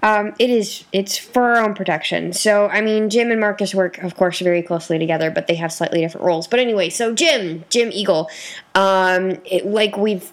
Um, 0.02 0.34
it 0.39 0.50
is. 0.50 0.84
It's 0.91 1.17
for 1.17 1.52
our 1.52 1.63
own 1.63 1.76
protection. 1.76 2.34
So, 2.34 2.67
I 2.67 2.82
mean, 2.82 3.10
Jim 3.10 3.32
and 3.32 3.39
Marcus 3.39 3.76
work, 3.76 4.00
of 4.00 4.15
course, 4.15 4.39
very 4.39 4.62
closely 4.62 4.98
together, 4.98 5.30
but 5.30 5.48
they 5.48 5.56
have 5.56 5.72
slightly 5.72 6.02
different 6.02 6.26
roles. 6.26 6.48
But 6.48 6.60
anyway, 6.60 6.89
so 6.89 7.13
Jim, 7.13 7.63
Jim 7.70 7.89
Eagle, 7.91 8.30
um, 8.74 9.39
it, 9.46 9.65
like 9.65 9.98
we've 9.98 10.32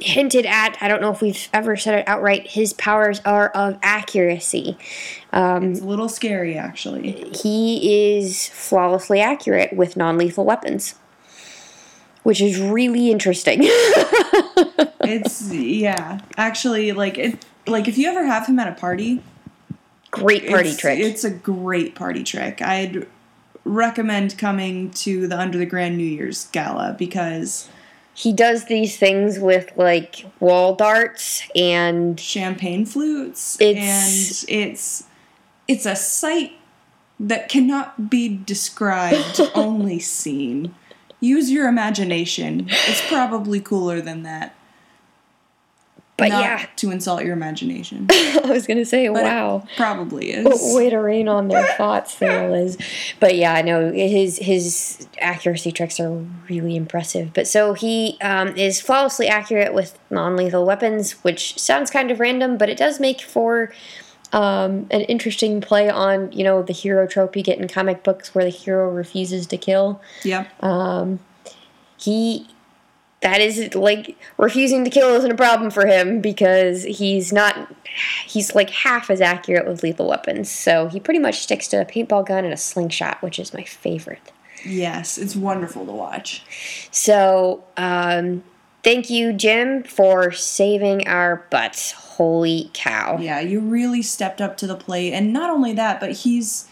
hinted 0.00 0.46
at, 0.46 0.76
I 0.80 0.88
don't 0.88 1.00
know 1.00 1.10
if 1.10 1.20
we've 1.20 1.48
ever 1.52 1.76
said 1.76 1.98
it 2.00 2.08
outright. 2.08 2.48
His 2.48 2.72
powers 2.72 3.20
are 3.24 3.48
of 3.50 3.78
accuracy. 3.82 4.76
It's 5.32 5.80
a 5.80 5.84
little 5.84 6.08
scary, 6.08 6.56
actually. 6.56 7.30
He 7.34 8.16
is 8.16 8.48
flawlessly 8.48 9.20
accurate 9.20 9.72
with 9.74 9.96
non-lethal 9.96 10.44
weapons, 10.44 10.94
which 12.24 12.40
is 12.40 12.60
really 12.60 13.10
interesting. 13.10 13.68
It's 15.06 15.52
yeah, 15.52 16.20
actually, 16.38 16.92
like 16.92 17.18
it. 17.18 17.44
Like 17.66 17.88
if 17.88 17.98
you 17.98 18.08
ever 18.08 18.24
have 18.24 18.46
him 18.46 18.58
at 18.58 18.66
a 18.68 18.72
party, 18.72 19.22
Great 20.10 20.48
party 20.48 20.68
it's, 20.70 20.78
trick. 20.78 20.98
It's 21.00 21.24
a 21.24 21.30
great 21.30 21.94
party 21.94 22.22
trick. 22.22 22.62
I'd 22.62 23.06
recommend 23.64 24.38
coming 24.38 24.90
to 24.92 25.26
the 25.26 25.38
Under 25.38 25.58
the 25.58 25.66
Grand 25.66 25.96
New 25.98 26.04
Year's 26.04 26.46
Gala 26.46 26.94
because 26.98 27.68
he 28.14 28.32
does 28.32 28.66
these 28.66 28.96
things 28.96 29.38
with 29.40 29.72
like 29.76 30.24
wall 30.40 30.74
darts 30.76 31.42
and 31.56 32.18
champagne 32.18 32.86
flutes 32.86 33.60
It's- 33.60 34.44
and 34.44 34.50
it's 34.60 35.04
it's 35.66 35.84
a 35.84 35.96
sight 35.96 36.52
that 37.18 37.48
cannot 37.48 38.08
be 38.10 38.28
described, 38.28 39.40
only 39.54 39.98
seen. 39.98 40.74
Use 41.24 41.50
your 41.50 41.68
imagination. 41.68 42.66
It's 42.68 43.06
probably 43.08 43.60
cooler 43.60 44.00
than 44.00 44.22
that. 44.24 44.54
But 46.16 46.28
Not 46.28 46.42
yeah, 46.42 46.66
to 46.76 46.92
insult 46.92 47.24
your 47.24 47.32
imagination. 47.32 48.06
I 48.12 48.42
was 48.44 48.68
gonna 48.68 48.84
say, 48.84 49.08
But 49.08 49.24
wow. 49.24 49.64
Probably 49.76 50.30
is. 50.30 50.46
Way 50.76 50.90
to 50.90 50.98
rain 50.98 51.26
on 51.26 51.48
their 51.48 51.66
thoughts 51.76 52.16
there, 52.16 52.48
Liz. 52.48 52.78
But 53.18 53.34
yeah, 53.34 53.60
no, 53.62 53.90
his 53.90 54.38
his 54.38 55.08
accuracy 55.18 55.72
tricks 55.72 55.98
are 55.98 56.24
really 56.48 56.76
impressive. 56.76 57.32
But 57.34 57.48
so 57.48 57.72
he 57.72 58.16
um, 58.20 58.56
is 58.56 58.80
flawlessly 58.80 59.26
accurate 59.26 59.74
with 59.74 59.98
non-lethal 60.08 60.64
weapons, 60.64 61.12
which 61.24 61.58
sounds 61.58 61.90
kind 61.90 62.12
of 62.12 62.20
random, 62.20 62.58
but 62.58 62.68
it 62.68 62.78
does 62.78 63.00
make 63.00 63.20
for 63.20 63.72
um, 64.34 64.86
an 64.90 65.02
interesting 65.02 65.60
play 65.60 65.88
on 65.88 66.30
you 66.32 66.44
know 66.44 66.62
the 66.62 66.72
hero 66.72 67.06
trope 67.06 67.36
you 67.36 67.42
get 67.42 67.58
in 67.58 67.68
comic 67.68 68.02
books 68.02 68.34
where 68.34 68.44
the 68.44 68.50
hero 68.50 68.90
refuses 68.90 69.46
to 69.46 69.56
kill. 69.56 70.00
Yep. 70.24 70.62
Um, 70.62 71.20
he 71.96 72.48
that 73.22 73.40
is 73.40 73.74
like 73.74 74.18
refusing 74.36 74.84
to 74.84 74.90
kill 74.90 75.14
isn't 75.14 75.30
a 75.30 75.34
problem 75.36 75.70
for 75.70 75.86
him 75.86 76.20
because 76.20 76.82
he's 76.82 77.32
not 77.32 77.72
he's 78.26 78.54
like 78.54 78.68
half 78.68 79.08
as 79.08 79.20
accurate 79.22 79.66
with 79.66 79.82
lethal 79.82 80.06
weapons 80.08 80.50
so 80.50 80.88
he 80.88 81.00
pretty 81.00 81.20
much 81.20 81.38
sticks 81.38 81.66
to 81.68 81.80
a 81.80 81.86
paintball 81.86 82.26
gun 82.26 82.44
and 82.44 82.52
a 82.52 82.56
slingshot 82.56 83.22
which 83.22 83.38
is 83.38 83.54
my 83.54 83.62
favorite 83.64 84.30
Yes, 84.66 85.18
it's 85.18 85.36
wonderful 85.36 85.84
to 85.86 85.92
watch. 85.92 86.42
so 86.90 87.64
um, 87.76 88.42
thank 88.84 89.10
you 89.10 89.32
jim 89.32 89.82
for 89.82 90.30
saving 90.30 91.08
our 91.08 91.44
butts. 91.50 91.92
Holy 91.92 92.70
cow. 92.72 93.18
Yeah, 93.18 93.40
you 93.40 93.60
really 93.60 94.02
stepped 94.02 94.40
up 94.40 94.56
to 94.58 94.66
the 94.66 94.76
plate, 94.76 95.12
and 95.12 95.32
not 95.32 95.50
only 95.50 95.72
that, 95.72 95.98
but 95.98 96.12
he's, 96.12 96.68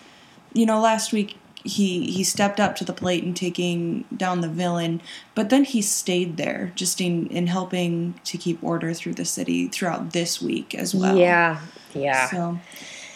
you 0.53 0.67
know, 0.67 0.81
last 0.81 1.13
week 1.13 1.37
he 1.65 2.11
he 2.11 2.23
stepped 2.25 2.61
up 2.61 2.77
to 2.77 2.85
the 2.85 2.93
plate 2.93 3.25
in 3.25 3.35
taking 3.35 4.05
down 4.17 4.41
the 4.41 4.49
villain, 4.49 5.01
but 5.35 5.51
then 5.51 5.65
he 5.65 5.83
stayed 5.83 6.37
there, 6.37 6.73
just 6.75 7.01
in 7.01 7.27
in 7.29 7.49
helping 7.49 8.15
to 8.25 8.39
keep 8.39 8.63
order 8.63 8.93
through 8.95 9.15
the 9.15 9.25
city 9.25 9.69
throughout 9.69 10.13
this 10.13 10.41
week 10.41 10.75
as 10.75 10.95
well. 10.95 11.17
yeah 11.17 11.61
yeah. 11.95 12.29
So, 12.29 12.59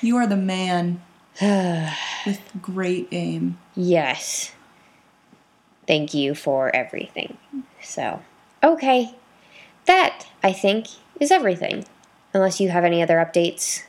you 0.01 0.17
are 0.17 0.27
the 0.27 0.37
man 0.37 1.03
with 1.41 2.41
great 2.61 3.09
aim. 3.13 3.59
yes. 3.75 4.53
Thank 5.87 6.15
you 6.15 6.35
for 6.35 6.75
everything. 6.75 7.39
So 7.81 8.21
okay 8.63 9.15
that 9.87 10.27
i 10.43 10.53
think 10.53 10.87
is 11.21 11.31
everything 11.31 11.85
unless 12.35 12.61
you 12.61 12.69
have 12.71 12.85
any 12.85 13.03
other 13.03 13.17
updates 13.17 13.83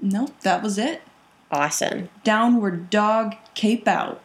No, 0.00 0.28
that 0.42 0.62
was 0.62 0.78
it. 0.78 1.02
Awesome. 1.52 2.08
Downward 2.22 2.90
dog, 2.90 3.34
cape 3.54 3.88
out. 3.88 4.22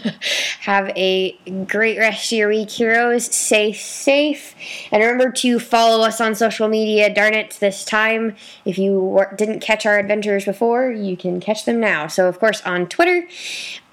Have 0.62 0.90
a 0.96 1.36
great 1.66 1.98
rest 1.98 2.32
of 2.32 2.38
your 2.38 2.48
week, 2.48 2.70
heroes. 2.70 3.26
Stay 3.26 3.72
safe. 3.74 4.54
And 4.90 5.02
remember 5.02 5.30
to 5.32 5.58
follow 5.60 6.02
us 6.04 6.20
on 6.22 6.34
social 6.34 6.66
media. 6.68 7.12
Darn 7.14 7.34
it, 7.34 7.58
this 7.60 7.84
time, 7.84 8.34
if 8.64 8.78
you 8.78 9.20
didn't 9.36 9.60
catch 9.60 9.84
our 9.84 9.98
adventures 9.98 10.46
before, 10.46 10.90
you 10.90 11.16
can 11.18 11.38
catch 11.38 11.66
them 11.66 11.78
now. 11.80 12.06
So, 12.06 12.28
of 12.28 12.40
course, 12.40 12.62
on 12.62 12.88
Twitter, 12.88 13.28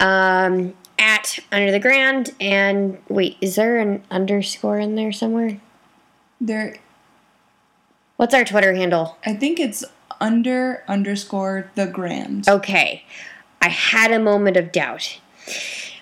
um, 0.00 0.72
at 1.02 1.38
Under 1.50 1.72
the 1.72 1.80
Grand. 1.80 2.34
And 2.40 2.98
wait, 3.08 3.36
is 3.40 3.56
there 3.56 3.78
an 3.78 4.04
underscore 4.10 4.78
in 4.78 4.94
there 4.94 5.12
somewhere? 5.12 5.60
There, 6.40 6.76
What's 8.22 8.34
our 8.34 8.44
Twitter 8.44 8.72
handle? 8.74 9.18
I 9.26 9.34
think 9.34 9.58
it's 9.58 9.84
under 10.20 10.84
underscore 10.86 11.72
the 11.74 11.88
grand. 11.88 12.48
Okay. 12.48 13.04
I 13.60 13.68
had 13.68 14.12
a 14.12 14.20
moment 14.20 14.56
of 14.56 14.70
doubt. 14.70 15.18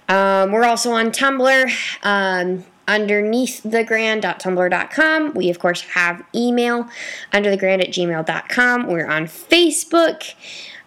Um, 0.07 0.53
we're 0.53 0.65
also 0.65 0.91
on 0.91 1.13
Tumblr, 1.13 1.71
um, 2.03 2.67
underneath 2.87 3.63
the 3.63 3.85
grand.tumblr.com. 3.85 5.33
We, 5.33 5.49
of 5.49 5.59
course, 5.59 5.81
have 5.81 6.23
email 6.35 6.91
under 7.33 7.49
the 7.49 7.57
grand 7.57 7.81
at 7.81 7.89
gmail.com. 7.89 8.87
We're 8.87 9.09
on 9.09 9.25
Facebook. 9.25 10.35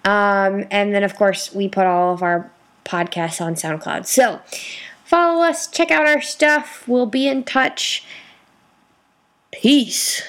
Um, 0.06 0.68
and 0.70 0.94
then, 0.94 1.04
of 1.04 1.16
course, 1.16 1.52
we 1.52 1.68
put 1.68 1.88
all 1.88 2.14
of 2.14 2.22
our 2.22 2.52
podcast 2.84 3.42
on 3.42 3.56
SoundCloud. 3.56 4.06
So 4.06 4.42
follow 5.06 5.44
us, 5.44 5.68
check 5.68 5.92
out 5.92 6.06
our 6.06 6.22
stuff. 6.22 6.88
We'll 6.88 7.06
be 7.06 7.28
in 7.28 7.44
touch. 7.44 8.06
Peace. 9.52 10.24